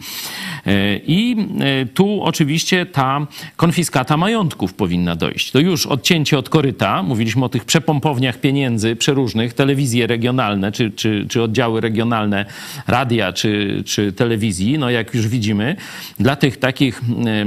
[0.66, 5.52] E, I e, tu oczywiście ta konfiskata majątków powinna dojść.
[5.52, 11.26] To już odcięcie od koryta, mówiliśmy o tych przepompowniach pieniędzy przeróżnych, telewizje regionalne, czy, czy,
[11.30, 12.46] czy oddziały regionalne
[12.88, 15.76] radia, czy, czy telewizji, no jak już widzimy,
[16.20, 17.46] dla tych takich e,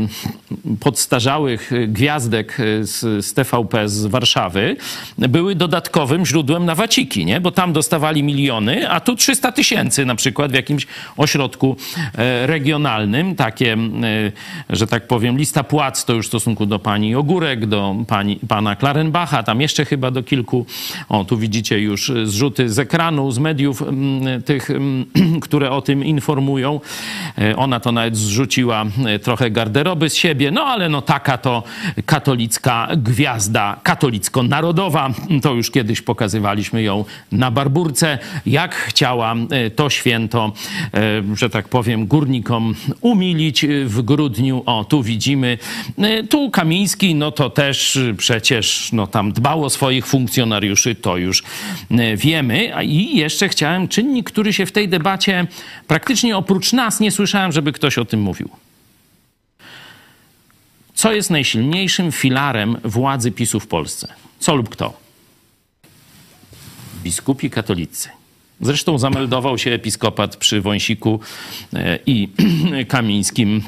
[0.80, 4.61] podstarzałych gwiazdek z, z TVP z Warszawy
[5.18, 7.40] były dodatkowym źródłem na waciki, nie?
[7.40, 10.86] bo tam dostawali miliony, a tu 300 tysięcy na przykład w jakimś
[11.16, 11.76] ośrodku
[12.46, 13.34] regionalnym.
[13.34, 13.76] Takie,
[14.70, 18.76] że tak powiem, lista płac to już w stosunku do pani Ogórek, do pani, pana
[18.76, 20.66] Klarenbacha, tam jeszcze chyba do kilku.
[21.08, 23.82] O, tu widzicie już zrzuty z ekranu, z mediów
[24.44, 24.68] tych,
[25.42, 26.80] które o tym informują.
[27.56, 28.84] Ona to nawet zrzuciła
[29.22, 31.62] trochę garderoby z siebie, no ale no taka to
[32.06, 33.80] katolicka gwiazda,
[34.52, 35.10] katolicko-narodowa.
[35.42, 40.52] To już kiedyś pokazywaliśmy ją na Barburce, jak chciała e, to święto,
[40.94, 44.62] e, że tak powiem, górnikom umilić w grudniu.
[44.66, 45.58] O, tu widzimy.
[45.98, 51.42] E, tu Kamiński, no to też przecież no, tam dbał o swoich funkcjonariuszy, to już
[52.16, 52.72] wiemy.
[52.84, 55.46] I jeszcze chciałem czynnik, który się w tej debacie
[55.86, 58.48] praktycznie oprócz nas nie słyszałem, żeby ktoś o tym mówił.
[60.94, 64.08] Co jest najsilniejszym filarem władzy PiSu w Polsce?
[64.42, 64.92] Co lub kto?
[67.02, 68.08] Biskupi katolicy.
[68.60, 71.20] Zresztą zameldował się episkopat przy Wąsiku
[71.74, 72.28] e, i
[72.88, 73.62] Kamińskim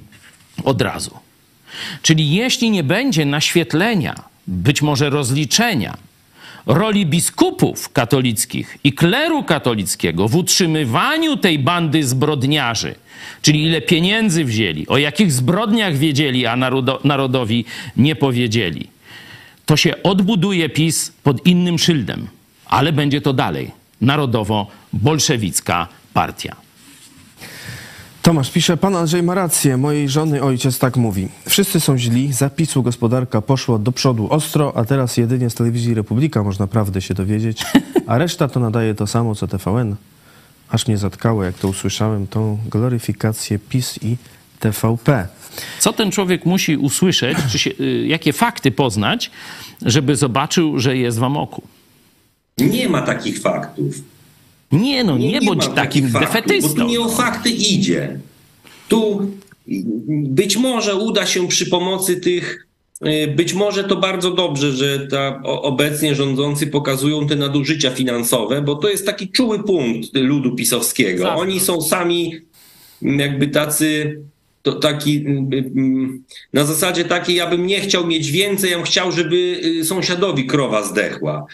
[0.65, 1.11] od razu.
[2.03, 4.15] Czyli jeśli nie będzie naświetlenia,
[4.47, 5.97] być może rozliczenia
[6.67, 12.95] roli biskupów katolickich i kleru katolickiego w utrzymywaniu tej bandy zbrodniarzy,
[13.43, 16.57] czyli ile pieniędzy wzięli, o jakich zbrodniach wiedzieli, a
[17.05, 17.65] narodowi
[17.97, 18.94] nie powiedzieli,
[19.77, 22.27] się odbuduje PiS pod innym szyldem,
[22.67, 26.57] ale będzie to dalej narodowo-bolszewicka partia.
[28.23, 31.29] Tomasz pisze, pan Andrzej ma rację, mojej żony ojciec tak mówi.
[31.49, 36.43] Wszyscy są źli, zapisu gospodarka poszła do przodu ostro, a teraz jedynie z telewizji Republika
[36.43, 37.65] można prawdę się dowiedzieć,
[38.07, 39.97] a reszta to nadaje to samo co TVN
[40.71, 44.17] aż mnie zatkało, jak to usłyszałem, tą gloryfikację PiS i
[44.61, 45.29] TVP.
[45.79, 49.31] Co ten człowiek musi usłyszeć, czy się, y, jakie fakty poznać,
[49.83, 51.63] żeby zobaczył, że jest w amoku?
[52.59, 53.95] Nie ma takich faktów.
[54.73, 56.69] Nie, no nie, nie bądź takim faktów, defetystą.
[56.69, 58.19] Bo tu nie o fakty idzie.
[58.89, 59.31] Tu
[60.09, 62.67] być może uda się przy pomocy tych
[63.07, 68.75] y, być może to bardzo dobrze, że ta obecnie rządzący pokazują te nadużycia finansowe, bo
[68.75, 71.35] to jest taki czuły punkt ludu pisowskiego.
[71.35, 72.33] Oni są sami
[73.03, 74.21] jakby tacy
[74.65, 75.25] to taki
[76.53, 80.47] na zasadzie takiej, ja bym nie chciał mieć więcej, ja bym chciał, żeby y, sąsiadowi
[80.47, 81.47] krowa zdechła.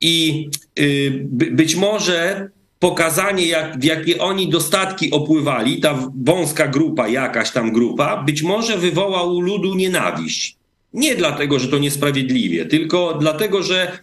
[0.00, 0.48] I
[0.78, 2.48] y, być może
[2.78, 8.78] pokazanie, jak, w jakie oni dostatki opływali, ta wąska grupa, jakaś tam grupa, być może
[8.78, 10.56] wywoła u ludu nienawiść.
[10.92, 13.98] Nie dlatego, że to niesprawiedliwie, tylko dlatego, że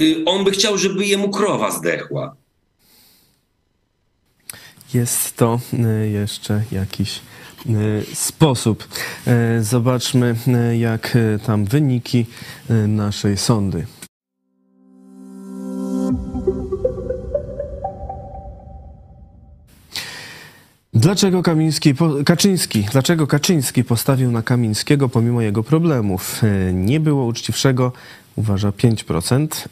[0.00, 2.36] y, on by chciał, żeby jemu krowa zdechła.
[4.94, 5.60] Jest to
[6.12, 7.20] jeszcze jakiś
[8.14, 8.88] sposób.
[9.60, 10.36] Zobaczmy,
[10.78, 12.26] jak tam wyniki
[12.88, 13.86] naszej sądy.
[20.92, 21.94] Dlaczego Kamiński,
[22.26, 26.42] Kaczyński, dlaczego Kaczyński postawił na Kamińskiego pomimo jego problemów?
[26.72, 27.92] Nie było uczciwszego,
[28.36, 29.68] uważa 5%.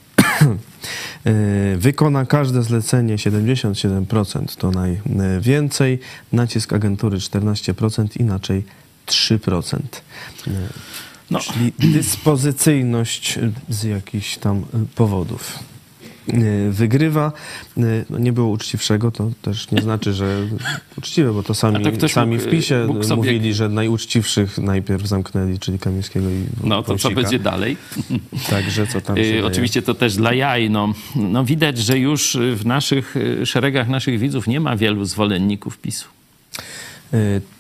[1.76, 4.70] Wykona każde zlecenie 77%, to
[5.06, 5.98] najwięcej.
[6.32, 8.64] Nacisk agentury 14%, inaczej
[9.06, 9.78] 3%.
[11.30, 11.40] No.
[11.40, 14.64] Czyli dyspozycyjność z jakichś tam
[14.94, 15.58] powodów
[16.70, 17.32] wygrywa.
[17.76, 20.46] No nie było uczciwszego, to też nie znaczy, że
[20.98, 23.16] uczciwe, bo to sami, sami w PiSie sobie...
[23.16, 27.08] mówili, że najuczciwszych najpierw zamknęli, czyli Kamińskiego i No to Wąsika.
[27.08, 27.76] co będzie dalej?
[28.50, 29.42] Także co tam się?
[29.44, 30.70] Oczywiście to też dla jaj.
[30.70, 33.14] No, no widać, że już w naszych
[33.44, 36.08] szeregach naszych widzów nie ma wielu zwolenników PiSu.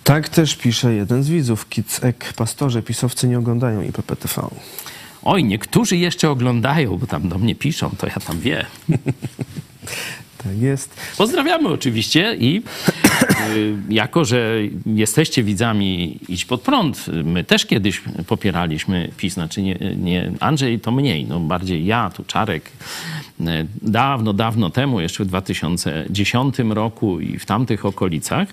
[0.04, 2.32] Tak też pisze jeden z widzów, Kicek.
[2.36, 4.48] Pastorze, pisowcy nie oglądają IPPTV.
[5.28, 8.66] Oj, niektórzy jeszcze oglądają, bo tam do mnie piszą, to ja tam wie.
[10.44, 11.00] tak jest.
[11.18, 12.62] Pozdrawiamy oczywiście i
[13.56, 19.78] y, jako, że jesteście widzami Idź Pod Prąd, my też kiedyś popieraliśmy PiS, znaczy nie,
[19.96, 22.70] nie Andrzej to mniej, no bardziej ja, tu Czarek,
[23.82, 28.48] dawno, dawno temu, jeszcze w 2010 roku i w tamtych okolicach.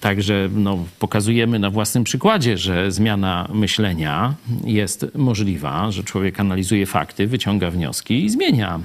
[0.00, 7.26] Także no, pokazujemy na własnym przykładzie, że zmiana myślenia jest możliwa, że człowiek analizuje fakty,
[7.26, 8.80] wyciąga wnioski i zmienia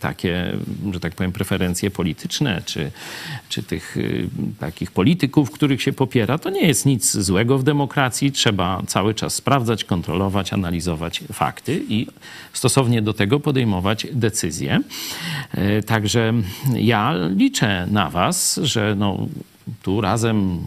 [0.00, 0.52] takie,
[0.92, 2.90] że tak powiem, preferencje polityczne, czy,
[3.48, 3.96] czy tych
[4.58, 6.38] takich polityków, których się popiera.
[6.38, 8.32] To nie jest nic złego w demokracji.
[8.32, 12.06] Trzeba cały czas sprawdzać, kontrolować, analizować fakty i
[12.52, 14.80] stosownie do tego podejmować decyzje.
[15.86, 16.32] Także
[16.74, 19.26] ja liczę na Was, że no,
[19.82, 20.58] tu razem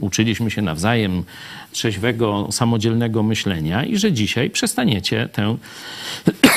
[0.00, 1.24] uczyliśmy się nawzajem
[1.72, 5.56] trzeźwego, samodzielnego myślenia i że dzisiaj przestaniecie tę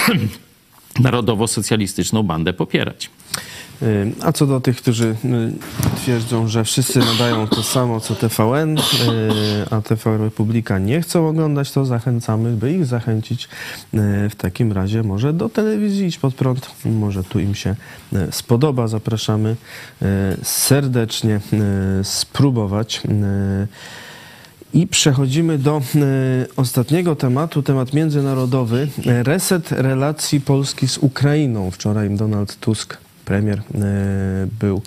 [0.99, 3.09] narodowo-socjalistyczną bandę popierać.
[4.21, 5.15] A co do tych, którzy
[5.95, 8.77] twierdzą, że wszyscy nadają to samo co TVN,
[9.71, 13.49] a TV Republika nie chcą oglądać, to zachęcamy, by ich zachęcić
[14.29, 16.71] w takim razie może do telewizji Idź Pod Prąd.
[16.85, 17.75] Może tu im się
[18.31, 18.87] spodoba.
[18.87, 19.55] Zapraszamy
[20.43, 21.39] serdecznie
[22.03, 23.01] spróbować.
[24.73, 25.81] I przechodzimy do
[26.55, 28.87] ostatniego tematu, temat międzynarodowy.
[29.05, 31.71] Reset relacji Polski z Ukrainą.
[31.71, 33.61] Wczoraj Donald Tusk, premier, e,
[34.59, 34.81] był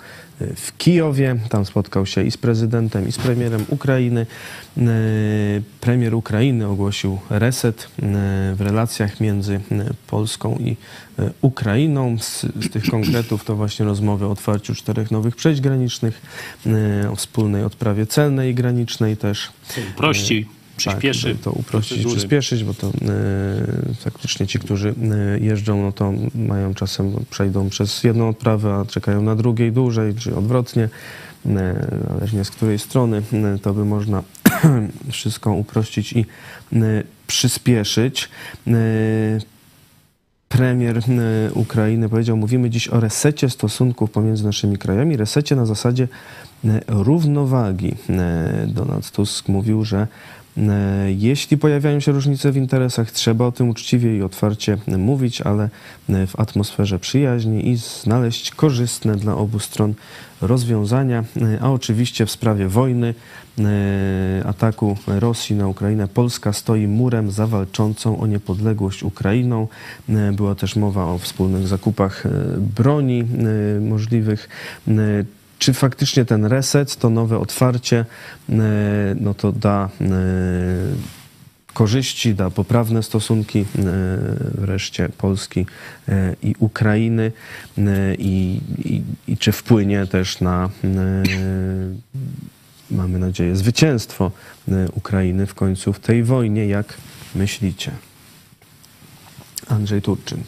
[0.55, 1.35] w Kijowie.
[1.49, 4.25] Tam spotkał się i z prezydentem, i z premierem Ukrainy.
[5.81, 7.87] Premier Ukrainy ogłosił reset
[8.55, 9.59] w relacjach między
[10.07, 10.77] Polską i
[11.41, 12.17] Ukrainą.
[12.19, 16.21] Z, z tych konkretów to właśnie rozmowy o otwarciu czterech nowych przejść granicznych,
[17.11, 19.51] o wspólnej odprawie celnej i granicznej też.
[19.97, 20.47] Prościej
[20.77, 21.33] przyspieszy.
[21.35, 22.15] Tak, to uprościć procedury.
[22.15, 22.91] przyspieszyć, bo to e,
[23.99, 29.21] faktycznie ci, którzy e, jeżdżą, no to mają czasem, przejdą przez jedną odprawę, a czekają
[29.21, 30.89] na drugiej dłużej, czy odwrotnie,
[31.45, 33.21] e, zależnie z której strony,
[33.61, 34.23] to by można
[35.11, 36.25] wszystko uprościć i
[37.27, 38.29] przyspieszyć.
[40.49, 41.01] Premier
[41.53, 46.07] Ukrainy powiedział, mówimy dziś o resecie stosunków pomiędzy naszymi krajami, resecie na zasadzie
[46.87, 47.95] równowagi.
[48.67, 50.07] Donald Tusk mówił, że
[51.07, 55.69] Jeśli pojawiają się różnice w interesach, trzeba o tym uczciwie i otwarcie mówić, ale
[56.27, 59.93] w atmosferze przyjaźni i znaleźć korzystne dla obu stron
[60.41, 61.23] rozwiązania.
[61.61, 63.13] A oczywiście w sprawie wojny,
[64.45, 69.67] ataku Rosji na Ukrainę, Polska stoi murem za walczącą o niepodległość Ukrainą.
[70.33, 72.23] Była też mowa o wspólnych zakupach
[72.75, 73.23] broni
[73.81, 74.49] możliwych
[75.59, 78.05] czy faktycznie ten reset, to nowe otwarcie,
[78.49, 78.55] e,
[79.19, 80.07] no to da e,
[81.73, 83.65] korzyści, da poprawne stosunki e,
[84.61, 85.65] wreszcie Polski
[86.43, 87.31] i Ukrainy
[88.17, 90.69] i, i, i czy wpłynie też na,
[92.91, 94.31] mamy nadzieję, zwycięstwo
[94.93, 96.93] Ukrainy w końcu w tej wojnie, jak
[97.35, 97.91] myślicie?
[99.67, 100.43] Andrzej Turczyn.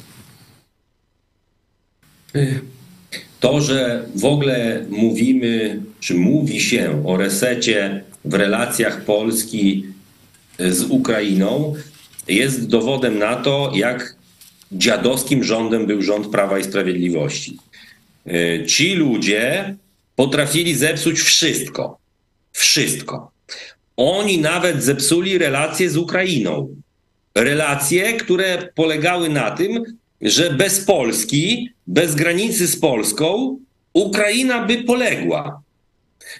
[3.40, 9.86] To, że w ogóle mówimy, czy mówi się o resecie w relacjach Polski
[10.60, 11.76] z Ukrainą,
[12.28, 14.16] jest dowodem na to, jak
[14.72, 17.58] dziadowskim rządem był rząd Prawa i Sprawiedliwości.
[18.28, 19.76] E, ci ludzie
[20.16, 21.98] potrafili zepsuć wszystko.
[22.52, 23.32] Wszystko.
[23.98, 26.76] Oni nawet zepsuli relacje z Ukrainą.
[27.36, 29.84] Relacje, które polegały na tym,
[30.22, 33.60] że bez Polski, bez granicy z Polską,
[33.94, 35.62] Ukraina by poległa.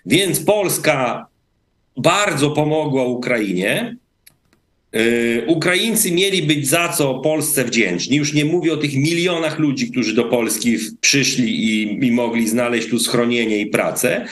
[0.06, 1.28] Więc Polska
[1.98, 3.96] bardzo pomogła Ukrainie.
[4.94, 8.18] Yy, Ukraińcy mieli być za co Polsce wdzięczni.
[8.18, 12.90] Już nie mówię o tych milionach ludzi, którzy do Polski przyszli i, i mogli znaleźć
[12.90, 14.26] tu schronienie i pracę.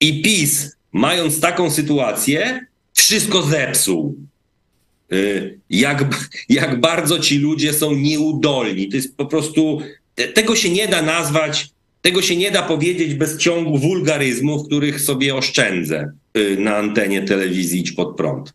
[0.00, 4.16] I PiS, mając taką sytuację, wszystko zepsuł.
[5.12, 6.04] Y, jak,
[6.48, 8.88] jak bardzo ci ludzie są nieudolni.
[8.88, 9.80] To jest po prostu,
[10.34, 11.68] tego się nie da nazwać,
[12.02, 17.80] tego się nie da powiedzieć bez ciągu wulgaryzmów, których sobie oszczędzę y, na antenie telewizji
[17.80, 18.52] Idź Pod Prąd.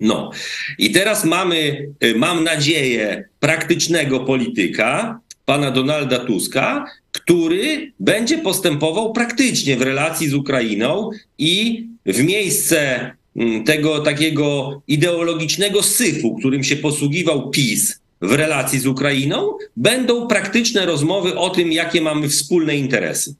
[0.00, 0.30] No
[0.78, 9.76] i teraz mamy, y, mam nadzieję, praktycznego polityka, pana Donalda Tuska, który będzie postępował praktycznie
[9.76, 17.50] w relacji z Ukrainą i w miejsce Mm, tego takiego ideologicznego syfu, którym się posługiwał
[17.50, 23.34] PiS w relacji z Ukrainą, będą praktyczne rozmowy o tym, jakie mamy wspólne interesy.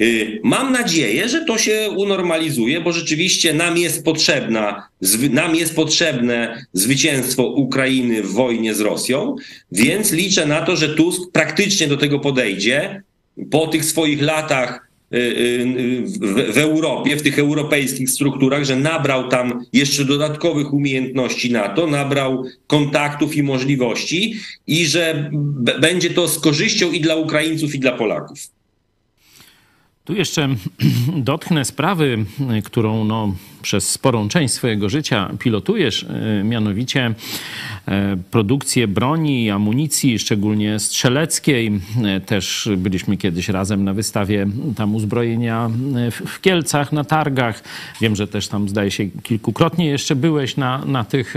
[0.00, 4.88] Y, mam nadzieję, że to się unormalizuje, bo rzeczywiście nam jest, potrzebna,
[5.30, 9.36] nam jest potrzebne zwycięstwo Ukrainy w wojnie z Rosją,
[9.72, 13.02] więc liczę na to, że Tusk praktycznie do tego podejdzie
[13.50, 20.04] po tych swoich latach w, w Europie, w tych europejskich strukturach, że nabrał tam jeszcze
[20.04, 24.34] dodatkowych umiejętności na to, nabrał kontaktów i możliwości
[24.66, 25.30] i że
[25.80, 28.38] będzie to z korzyścią i dla Ukraińców, i dla Polaków.
[30.04, 30.48] Tu jeszcze
[31.30, 32.24] dotknę sprawy,
[32.64, 37.14] którą no, przez sporą część swojego życia pilotujesz, y, mianowicie
[37.90, 41.80] E, produkcję broni amunicji, szczególnie strzeleckiej.
[42.04, 44.46] E, też byliśmy kiedyś razem na wystawie
[44.76, 47.62] tam uzbrojenia e, w Kielcach, na targach.
[48.00, 51.34] Wiem, że też tam zdaje się kilkukrotnie jeszcze byłeś na, na, tych,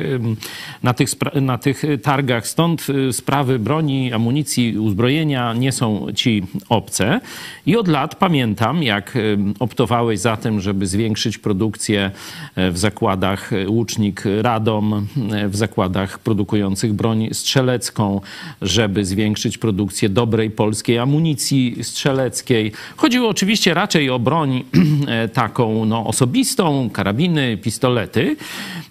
[0.84, 1.10] na, tych,
[1.42, 2.48] na tych targach.
[2.48, 7.20] Stąd sprawy broni, amunicji, uzbrojenia nie są ci obce.
[7.66, 9.18] I od lat pamiętam, jak
[9.60, 12.12] optowałeś za tym, żeby zwiększyć produkcję
[12.56, 15.08] w zakładach Łucznik Radom,
[15.48, 18.22] w zakładach produkujących broń strzelecką,
[18.62, 22.72] żeby zwiększyć produkcję dobrej polskiej amunicji strzeleckiej.
[22.98, 24.64] Chodziło oczywiście raczej o broń
[25.34, 28.36] taką no, osobistą, karabiny, pistolety,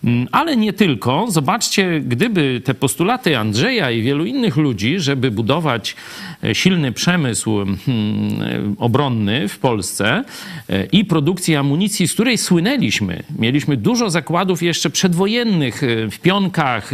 [0.05, 1.27] mm, ale nie tylko.
[1.29, 8.77] Zobaczcie, gdyby te postulaty Andrzeja i wielu innych ludzi, żeby budować e, silny przemysł hmm,
[8.79, 10.25] obronny w Polsce
[10.69, 13.23] e, i produkcję amunicji, z której słynęliśmy.
[13.39, 16.91] Mieliśmy dużo zakładów jeszcze przedwojennych e, w Pionkach,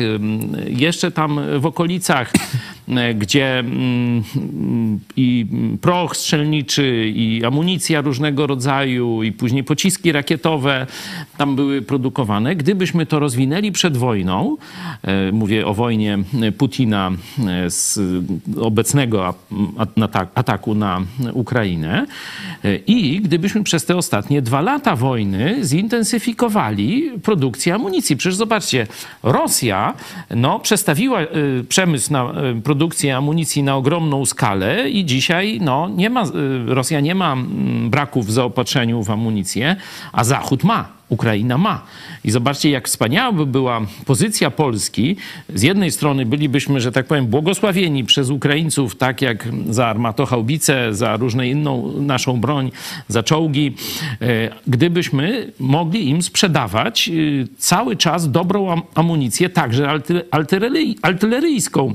[0.67, 2.33] jeszcze tam w okolicach,
[3.14, 4.22] gdzie mm,
[5.16, 5.47] i
[5.80, 10.86] proch strzelniczy, i amunicja różnego rodzaju, i później pociski rakietowe
[11.36, 12.57] tam były produkowane.
[12.57, 14.57] Gdybyśmy to rozwinęli przed wojną,
[15.03, 16.18] e, mówię o wojnie
[16.59, 17.11] Putina
[17.49, 18.01] e, z
[18.61, 19.34] obecnego
[20.34, 21.01] ataku na
[21.32, 22.07] Ukrainę,
[22.64, 28.16] e, i gdybyśmy przez te ostatnie dwa lata wojny zintensyfikowali produkcję amunicji.
[28.16, 28.86] Przecież zobaczcie,
[29.22, 29.95] Rosja
[30.36, 31.18] no, przestawiła
[31.68, 32.32] przemysł na
[32.64, 32.78] produkcję
[33.16, 36.24] amunicji na ogromną skalę i dzisiaj no, nie ma,
[36.66, 37.37] Rosja nie ma
[37.91, 39.77] braków w zaopatrzeniu w amunicję,
[40.12, 40.98] a Zachód ma.
[41.09, 41.82] Ukraina ma.
[42.29, 45.17] I zobaczcie, jak wspaniała by była pozycja Polski.
[45.55, 51.17] Z jednej strony bylibyśmy, że tak powiem, błogosławieni przez Ukraińców, tak jak za armatochałbice, za
[51.17, 52.71] różne inną naszą broń,
[53.09, 53.75] za czołgi,
[54.21, 57.13] e, gdybyśmy mogli im sprzedawać e,
[57.59, 59.91] cały czas dobrą amunicję, także
[61.03, 61.95] artyleryjską.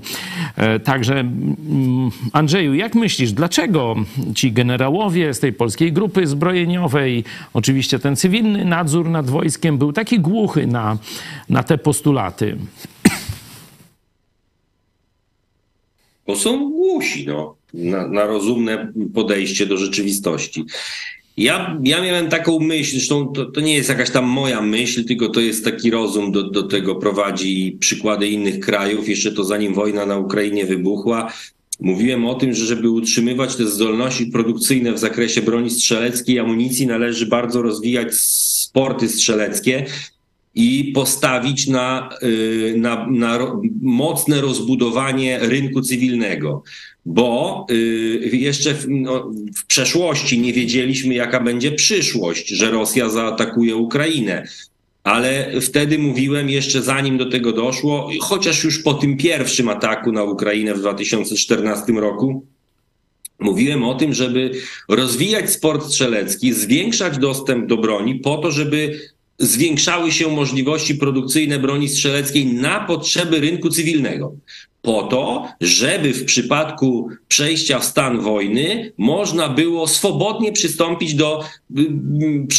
[0.56, 3.96] E, także mm, Andrzeju, jak myślisz, dlaczego
[4.36, 7.24] ci generałowie z tej polskiej grupy zbrojeniowej,
[7.54, 10.98] oczywiście ten cywilny nadzór nad wojskiem był taki głuchy na,
[11.50, 12.58] na te postulaty?
[16.28, 20.66] Bo są głusi no, na, na rozumne podejście do rzeczywistości.
[21.38, 25.30] Ja, ja miałem taką myśl, zresztą to, to, nie jest jakaś tam moja myśl, tylko
[25.30, 29.10] to jest taki rozum, do, do tego prowadzi przykłady innych krajów.
[29.10, 31.34] Jeszcze to zanim wojna na Ukrainie wybuchła,
[31.80, 36.88] mówiłem o tym, że żeby utrzymywać te zdolności produkcyjne w zakresie broni strzeleckiej i amunicji,
[36.88, 39.86] należy bardzo rozwijać sporty strzeleckie
[40.56, 43.40] i postawić na, y, na, na
[43.82, 46.64] mocne rozbudowanie rynku cywilnego
[47.06, 53.76] bo y, jeszcze w, no, w, przeszłości nie wiedzieliśmy, jaka będzie przyszłość, że Rosja zaatakuje
[53.76, 54.48] Ukrainę.
[55.04, 60.24] Ale wtedy mówiłem, jeszcze zanim do tego doszło, chociaż już po tym pierwszym ataku na
[60.24, 62.46] Ukrainę w 2014 roku,
[63.40, 64.52] mówiłem o tym, żeby
[64.90, 69.00] rozwijać sport strzelecki, zwiększać dostęp do broni, po to, żeby
[69.40, 74.36] zwiększały się możliwości produkcyjne broni strzeleckiej na potrzeby rynku cywilnego
[74.84, 81.44] po to, żeby w przypadku przejścia w stan wojny można było swobodnie przystąpić do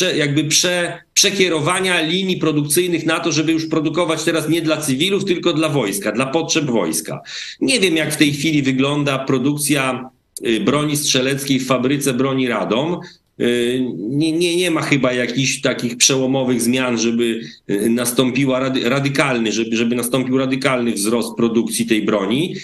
[0.03, 5.25] y, jakby prze, przekierowania linii produkcyjnych na to, żeby już produkować teraz nie dla cywilów,
[5.25, 7.21] tylko dla wojska, dla potrzeb wojska.
[7.61, 10.11] Nie wiem, jak w tej chwili wygląda produkcja
[10.47, 13.01] y, broni strzeleckiej w fabryce broni Radom.
[13.41, 17.41] Y, nie, nie, nie ma chyba jakichś takich przełomowych zmian, żeby
[17.71, 22.57] y, nastąpiła rady, radykalny, żeby, żeby nastąpił radykalny wzrost produkcji tej broni.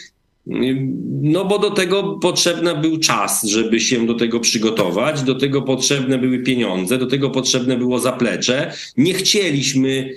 [0.47, 0.89] Y,
[1.23, 6.19] no bo do tego potrzebny był czas, żeby się do tego przygotować, do tego potrzebne
[6.19, 8.73] były pieniądze, do tego potrzebne było zaplecze.
[8.97, 10.11] Nie chcieliśmy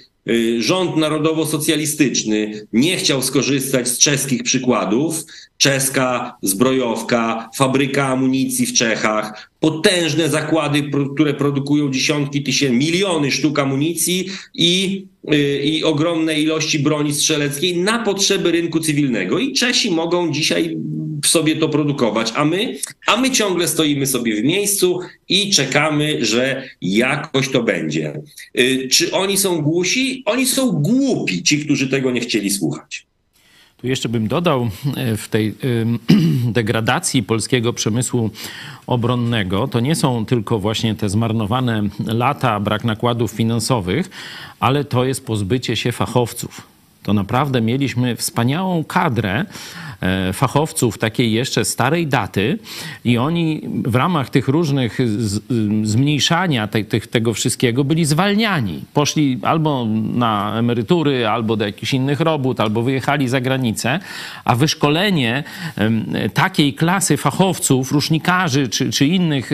[0.59, 5.23] Rząd narodowo-socjalistyczny nie chciał skorzystać z czeskich przykładów.
[5.57, 14.29] Czeska zbrojowka, fabryka amunicji w Czechach, potężne zakłady, które produkują dziesiątki tysięcy, miliony sztuk amunicji
[14.53, 19.39] i, y, i ogromne ilości broni strzeleckiej na potrzeby rynku cywilnego.
[19.39, 20.77] I Czesi mogą dzisiaj
[21.27, 22.77] sobie to produkować, a my,
[23.07, 28.21] a my ciągle stoimy sobie w miejscu i czekamy, że jakoś to będzie.
[28.59, 30.23] Y, czy oni są głusi?
[30.25, 33.05] Oni są głupi, ci, którzy tego nie chcieli słuchać.
[33.83, 35.55] Tu jeszcze bym dodał e, w tej
[36.59, 38.29] degradacji polskiego przemysłu
[38.87, 44.09] obronnego, to nie są tylko właśnie te zmarnowane lata, brak nakładów finansowych,
[44.59, 46.73] ale to jest pozbycie się fachowców.
[47.03, 49.45] To naprawdę mieliśmy wspaniałą kadrę
[50.34, 52.59] fachowców takiej jeszcze starej daty
[53.05, 54.99] i oni w ramach tych różnych
[55.84, 58.84] zmniejszania te, te, tego wszystkiego byli zwalniani.
[58.93, 63.99] Poszli albo na emerytury, albo do jakichś innych robót, albo wyjechali za granicę,
[64.45, 65.43] a wyszkolenie
[66.34, 69.51] takiej klasy fachowców, rusznikarzy czy, czy innych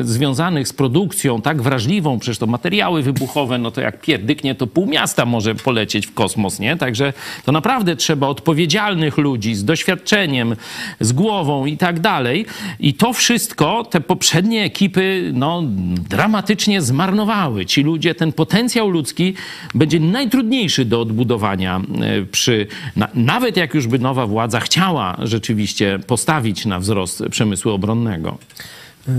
[0.00, 4.86] związanych z produkcją tak wrażliwą, przecież to materiały wybuchowe, no to jak pierdyknie, to pół
[4.86, 6.76] miasta może polecieć w kosmos, nie?
[6.76, 7.12] Także
[7.44, 10.56] to naprawdę trzeba odpowiedzialnych ludzi z doświadczeniem,
[11.00, 12.46] z głową i tak dalej.
[12.80, 15.62] I to wszystko te poprzednie ekipy no,
[16.08, 17.66] dramatycznie zmarnowały.
[17.66, 19.34] Ci ludzie, ten potencjał ludzki
[19.74, 22.66] będzie najtrudniejszy do odbudowania e, przy,
[22.96, 28.38] na, nawet jak już by nowa władza chciała rzeczywiście postawić na wzrost przemysłu obronnego.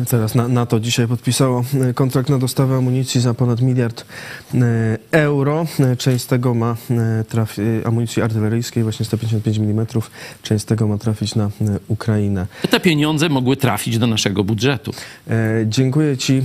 [0.09, 4.05] Teraz NATO dzisiaj podpisało e, kontrakt na dostawę amunicji za ponad miliard
[4.53, 4.57] e,
[5.11, 5.65] euro.
[5.79, 6.77] E, część z tego ma
[7.29, 9.85] trafić, amunicji artyleryjskiej, właśnie 155 mm,
[10.43, 11.49] część z tego ma trafić na
[11.87, 12.47] Ukrainę.
[12.69, 14.91] Te pieniądze mogły trafić do naszego budżetu.
[15.65, 16.41] Dziękuję Ci,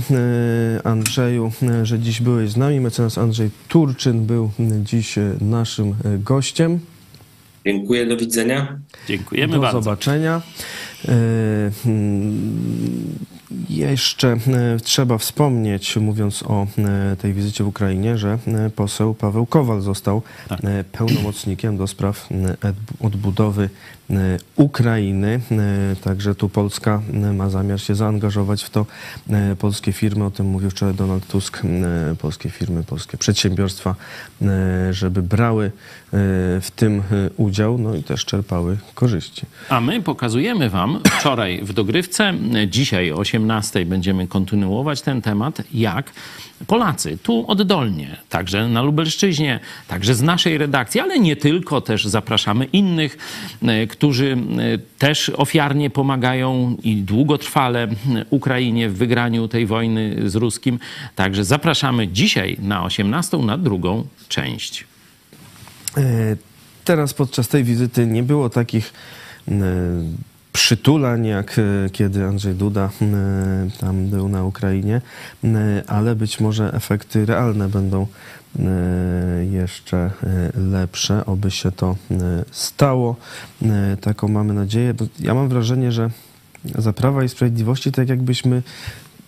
[0.83, 1.51] Andrzeju,
[1.83, 2.79] że dziś byłeś z nami.
[2.79, 4.51] Mecenas Andrzej Turczyn był
[4.83, 6.79] dziś naszym gościem.
[7.65, 8.79] Dziękuję, do widzenia.
[9.07, 9.77] Dziękujemy do bardzo.
[9.77, 10.41] Do zobaczenia.
[11.83, 12.41] Hmm,
[13.69, 14.37] jeszcze e,
[14.83, 20.21] trzeba wspomnieć, mówiąc o e, tej wizycie w Ukrainie, że e, poseł Paweł Kowal został
[20.47, 20.59] tak.
[20.91, 22.29] pełnomocnikiem do spraw
[22.99, 23.69] odbudowy
[24.55, 25.39] Ukrainy.
[26.03, 27.01] Także tu Polska
[27.33, 28.85] ma zamiar się zaangażować w to.
[29.59, 31.61] Polskie firmy, o tym mówił wczoraj Donald Tusk,
[32.19, 33.95] polskie firmy, polskie przedsiębiorstwa,
[34.91, 35.71] żeby brały
[36.61, 37.01] w tym
[37.37, 39.45] udział, no i też czerpały korzyści.
[39.69, 42.33] A my pokazujemy Wam wczoraj w dogrywce,
[42.67, 46.11] dzisiaj o 18 będziemy kontynuować ten temat, jak
[46.67, 52.65] Polacy tu oddolnie, także na Lubelszczyźnie, także z naszej redakcji, ale nie tylko, też zapraszamy
[52.65, 53.17] innych,
[53.61, 57.87] e, którzy e, też ofiarnie pomagają i długotrwale
[58.29, 60.79] Ukrainie w wygraniu tej wojny z Ruskim.
[61.15, 64.85] Także zapraszamy dzisiaj na 18 na drugą część.
[65.97, 66.01] E,
[66.85, 68.93] teraz podczas tej wizyty nie było takich
[70.57, 75.01] przytulań, jak e, kiedy Andrzej Duda e, tam był na Ukrainie,
[75.43, 78.07] e, ale być może efekty realne będą
[79.51, 80.11] jeszcze
[80.71, 81.95] lepsze, oby się to
[82.51, 83.15] stało.
[84.01, 84.93] Taką mamy nadzieję.
[85.19, 86.09] Ja mam wrażenie, że
[86.75, 88.61] za Prawa i Sprawiedliwości tak jakbyśmy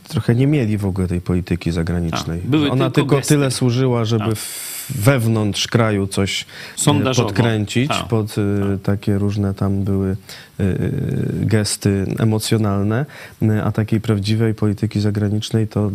[0.07, 2.41] trochę nie mieli w ogóle tej polityki zagranicznej.
[2.53, 4.35] A, Ona tylko, tylko tyle służyła, żeby
[4.89, 6.45] wewnątrz kraju coś
[6.75, 7.29] Sondażowo.
[7.29, 8.03] podkręcić, A.
[8.03, 8.41] pod y,
[8.83, 10.15] takie różne tam były y,
[11.41, 13.05] gesty emocjonalne,
[13.63, 15.91] a takiej prawdziwej polityki zagranicznej to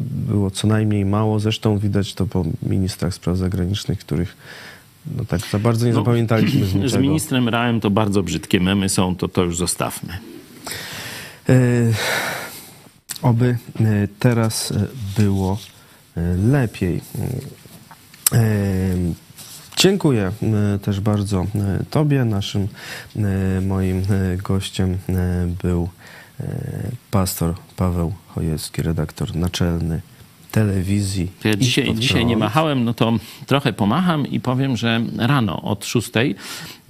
[0.00, 1.40] było co najmniej mało.
[1.40, 4.36] Zresztą widać to po ministrach spraw zagranicznych, których
[5.16, 6.88] no tak za bardzo nie no, zapamiętaliśmy z niczego.
[6.88, 10.18] Z ministrem Rałem to bardzo brzydkie memy są, to to już zostawmy.
[13.22, 13.56] Oby
[14.18, 14.72] teraz
[15.18, 15.58] było
[16.50, 17.00] lepiej.
[19.76, 20.32] Dziękuję
[20.82, 21.46] też bardzo
[21.90, 22.24] Tobie.
[22.24, 22.68] Naszym
[23.66, 24.02] moim
[24.42, 24.98] gościem
[25.62, 25.88] był
[27.10, 30.00] pastor Paweł Chojecki, redaktor naczelny
[30.50, 31.32] telewizji.
[31.44, 33.12] Ja dzisiaj, dzisiaj nie machałem, no to
[33.46, 36.10] trochę pomacham i powiem, że rano od 6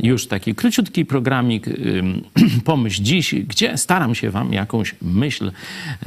[0.02, 1.66] już taki króciutki programik
[2.64, 5.52] Pomyśl Dziś, gdzie staram się wam jakąś myśl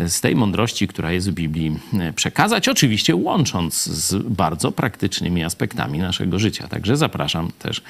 [0.08, 6.00] z tej mądrości, która jest w Biblii e, przekazać, oczywiście łącząc z bardzo praktycznymi aspektami
[6.00, 6.68] naszego życia.
[6.68, 7.82] Także zapraszam też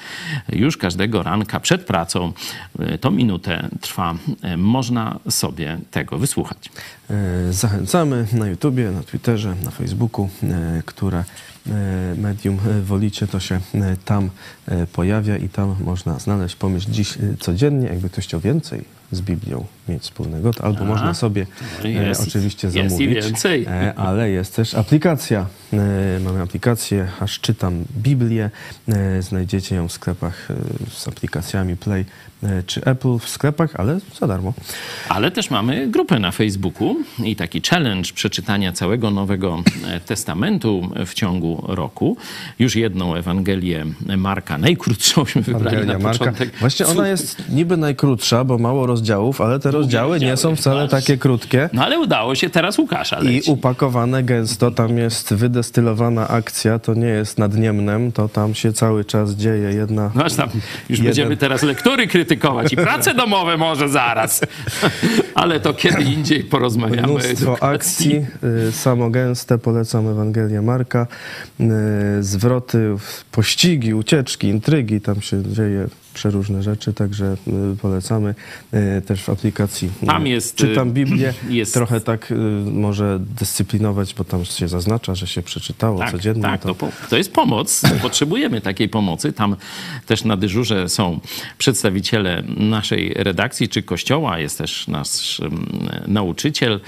[0.52, 2.32] już każdego ranka przed pracą.
[2.78, 4.14] E, to minutę trwa.
[4.42, 6.70] E, można sobie tego wysłuchać.
[7.50, 10.28] Zachęcamy na YouTubie, na Twitterze, na Facebooku,
[10.84, 11.24] które
[12.16, 14.30] medium e, wolicie, to się e, tam
[14.92, 17.88] pojawia i tam można znaleźć pomysł dziś codziennie.
[17.88, 21.46] Jakby ktoś chciał więcej z Biblią mieć wspólnego, to albo A, można sobie
[21.84, 23.00] jest, oczywiście zamówić.
[23.00, 23.66] Jest i więcej.
[23.96, 25.46] ale jest też aplikacja.
[26.24, 28.50] mamy aplikację, aż czytam Biblię.
[29.20, 30.48] znajdziecie ją w sklepach
[30.88, 32.33] z aplikacjami Play E,
[32.66, 34.52] czy Apple w sklepach, ale za darmo.
[35.08, 41.14] Ale też mamy grupę na Facebooku i taki challenge przeczytania całego Nowego e, Testamentu w
[41.14, 42.16] ciągu roku.
[42.58, 46.18] Już jedną Ewangelię Marka, najkrótszą wybrali Ewangelia na Marka.
[46.18, 46.50] początek.
[46.60, 51.18] Właśnie ona jest niby najkrótsza, bo mało rozdziałów, ale te rozdziały nie są wcale takie
[51.18, 51.68] krótkie.
[51.72, 53.50] No ale udało się teraz Łukasza leci.
[53.50, 58.72] I upakowane gęsto, tam jest wydestylowana akcja, to nie jest nad Niemnem, to tam się
[58.72, 60.10] cały czas dzieje jedna...
[60.14, 60.48] No aż tam
[60.88, 61.04] już jeden...
[61.04, 64.40] będziemy teraz lektury krytykować krytykować i prace domowe może zaraz,
[65.34, 67.08] ale to kiedy indziej porozmawiamy.
[67.08, 68.26] Mnóstwo akcji,
[68.68, 71.06] y, samogęste, polecam Ewangelię Marka,
[71.60, 71.64] y,
[72.20, 72.94] zwroty,
[73.32, 77.36] pościgi, ucieczki, intrygi, tam się dzieje przeróżne rzeczy, także
[77.72, 78.34] y, polecamy
[79.06, 79.90] też w aplikacji.
[80.06, 80.56] Tam jest.
[80.56, 81.74] Czytam Biblię, jest.
[81.74, 82.32] trochę tak
[82.64, 86.42] może dyscyplinować, bo tam się zaznacza, że się przeczytało tak, codziennie.
[86.42, 86.74] Tak, to...
[86.74, 87.82] To, to jest pomoc.
[88.02, 89.32] Potrzebujemy takiej pomocy.
[89.32, 89.56] Tam
[90.06, 91.20] też na dyżurze są
[91.58, 92.23] przedstawiciele
[92.56, 95.40] naszej redakcji czy kościoła, jest też nasz
[96.06, 96.80] nauczyciel.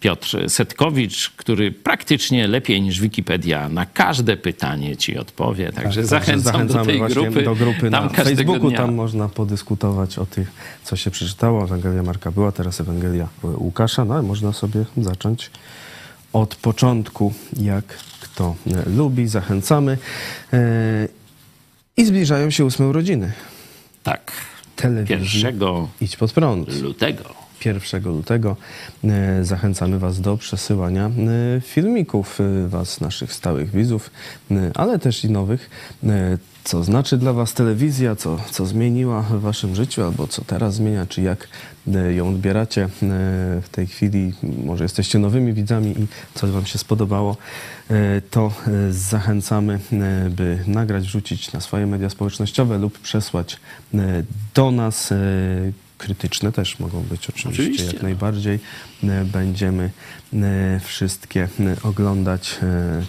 [0.00, 5.72] Piotr Setkowicz, który praktycznie lepiej niż Wikipedia na każde pytanie ci odpowie.
[5.72, 7.42] Także tak, zachęcam do tej grupy.
[7.42, 8.78] Do grupy tam na Facebooku, dnia.
[8.78, 10.52] tam można podyskutować o tych,
[10.84, 11.64] co się przeczytało.
[11.64, 14.04] Ewangelia Marka była, teraz Ewangelia Łukasza.
[14.04, 15.50] No, można sobie zacząć
[16.32, 17.84] od początku, jak
[18.20, 18.54] kto
[18.96, 19.28] lubi.
[19.28, 19.98] Zachęcamy.
[20.52, 21.08] E,
[21.96, 23.32] I zbliżają się ósme urodziny.
[24.06, 24.32] Tak.
[24.76, 25.16] Telewizji.
[25.16, 26.82] Pierwszego Idź pod prąd.
[26.82, 27.24] lutego.
[27.64, 28.56] 1 lutego.
[29.04, 34.10] E, zachęcamy Was do przesyłania e, filmików e, Was, naszych stałych widzów,
[34.74, 35.70] ale też i nowych.
[36.66, 41.06] Co znaczy dla Was telewizja, co, co zmieniła w Waszym życiu, albo co teraz zmienia,
[41.06, 41.48] czy jak
[42.16, 42.88] ją odbieracie
[43.62, 44.32] w tej chwili.
[44.64, 47.36] Może jesteście nowymi widzami i coś Wam się spodobało,
[48.30, 48.52] to
[48.90, 49.80] zachęcamy,
[50.30, 53.60] by nagrać, wrzucić na swoje media społecznościowe lub przesłać
[54.54, 55.12] do nas
[55.98, 57.86] krytyczne też mogą być oczywiście, oczywiście.
[57.86, 58.60] jak najbardziej.
[59.04, 59.90] E, będziemy
[60.32, 62.58] e, wszystkie e, oglądać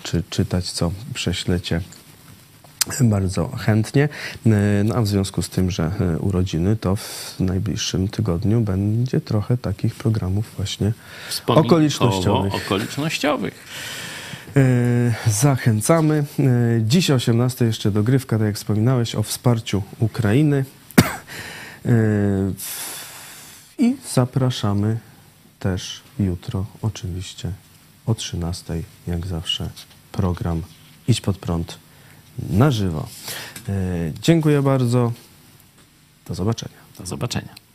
[0.04, 1.82] czy czytać, co prześlecie
[3.02, 4.10] bardzo chętnie.
[4.84, 9.96] No a w związku z tym, że urodziny, to w najbliższym tygodniu będzie trochę takich
[9.96, 10.94] programów właśnie
[11.48, 12.56] okolicznościowych.
[12.56, 13.54] okolicznościowych.
[15.28, 16.26] Zachęcamy.
[16.82, 20.66] Dziś o 18 jeszcze dogrywka, tak jak wspominałeś, o wsparciu Ukrainy.
[23.78, 24.98] I zapraszamy
[25.60, 27.52] też jutro, oczywiście
[28.06, 29.70] o 13, jak zawsze,
[30.12, 30.62] program
[31.08, 31.80] Idź pod prąd
[32.50, 33.08] na żywo.
[33.70, 33.74] E,
[34.22, 35.12] dziękuję bardzo.
[36.28, 36.78] Do zobaczenia.
[37.00, 37.67] Do zobaczenia.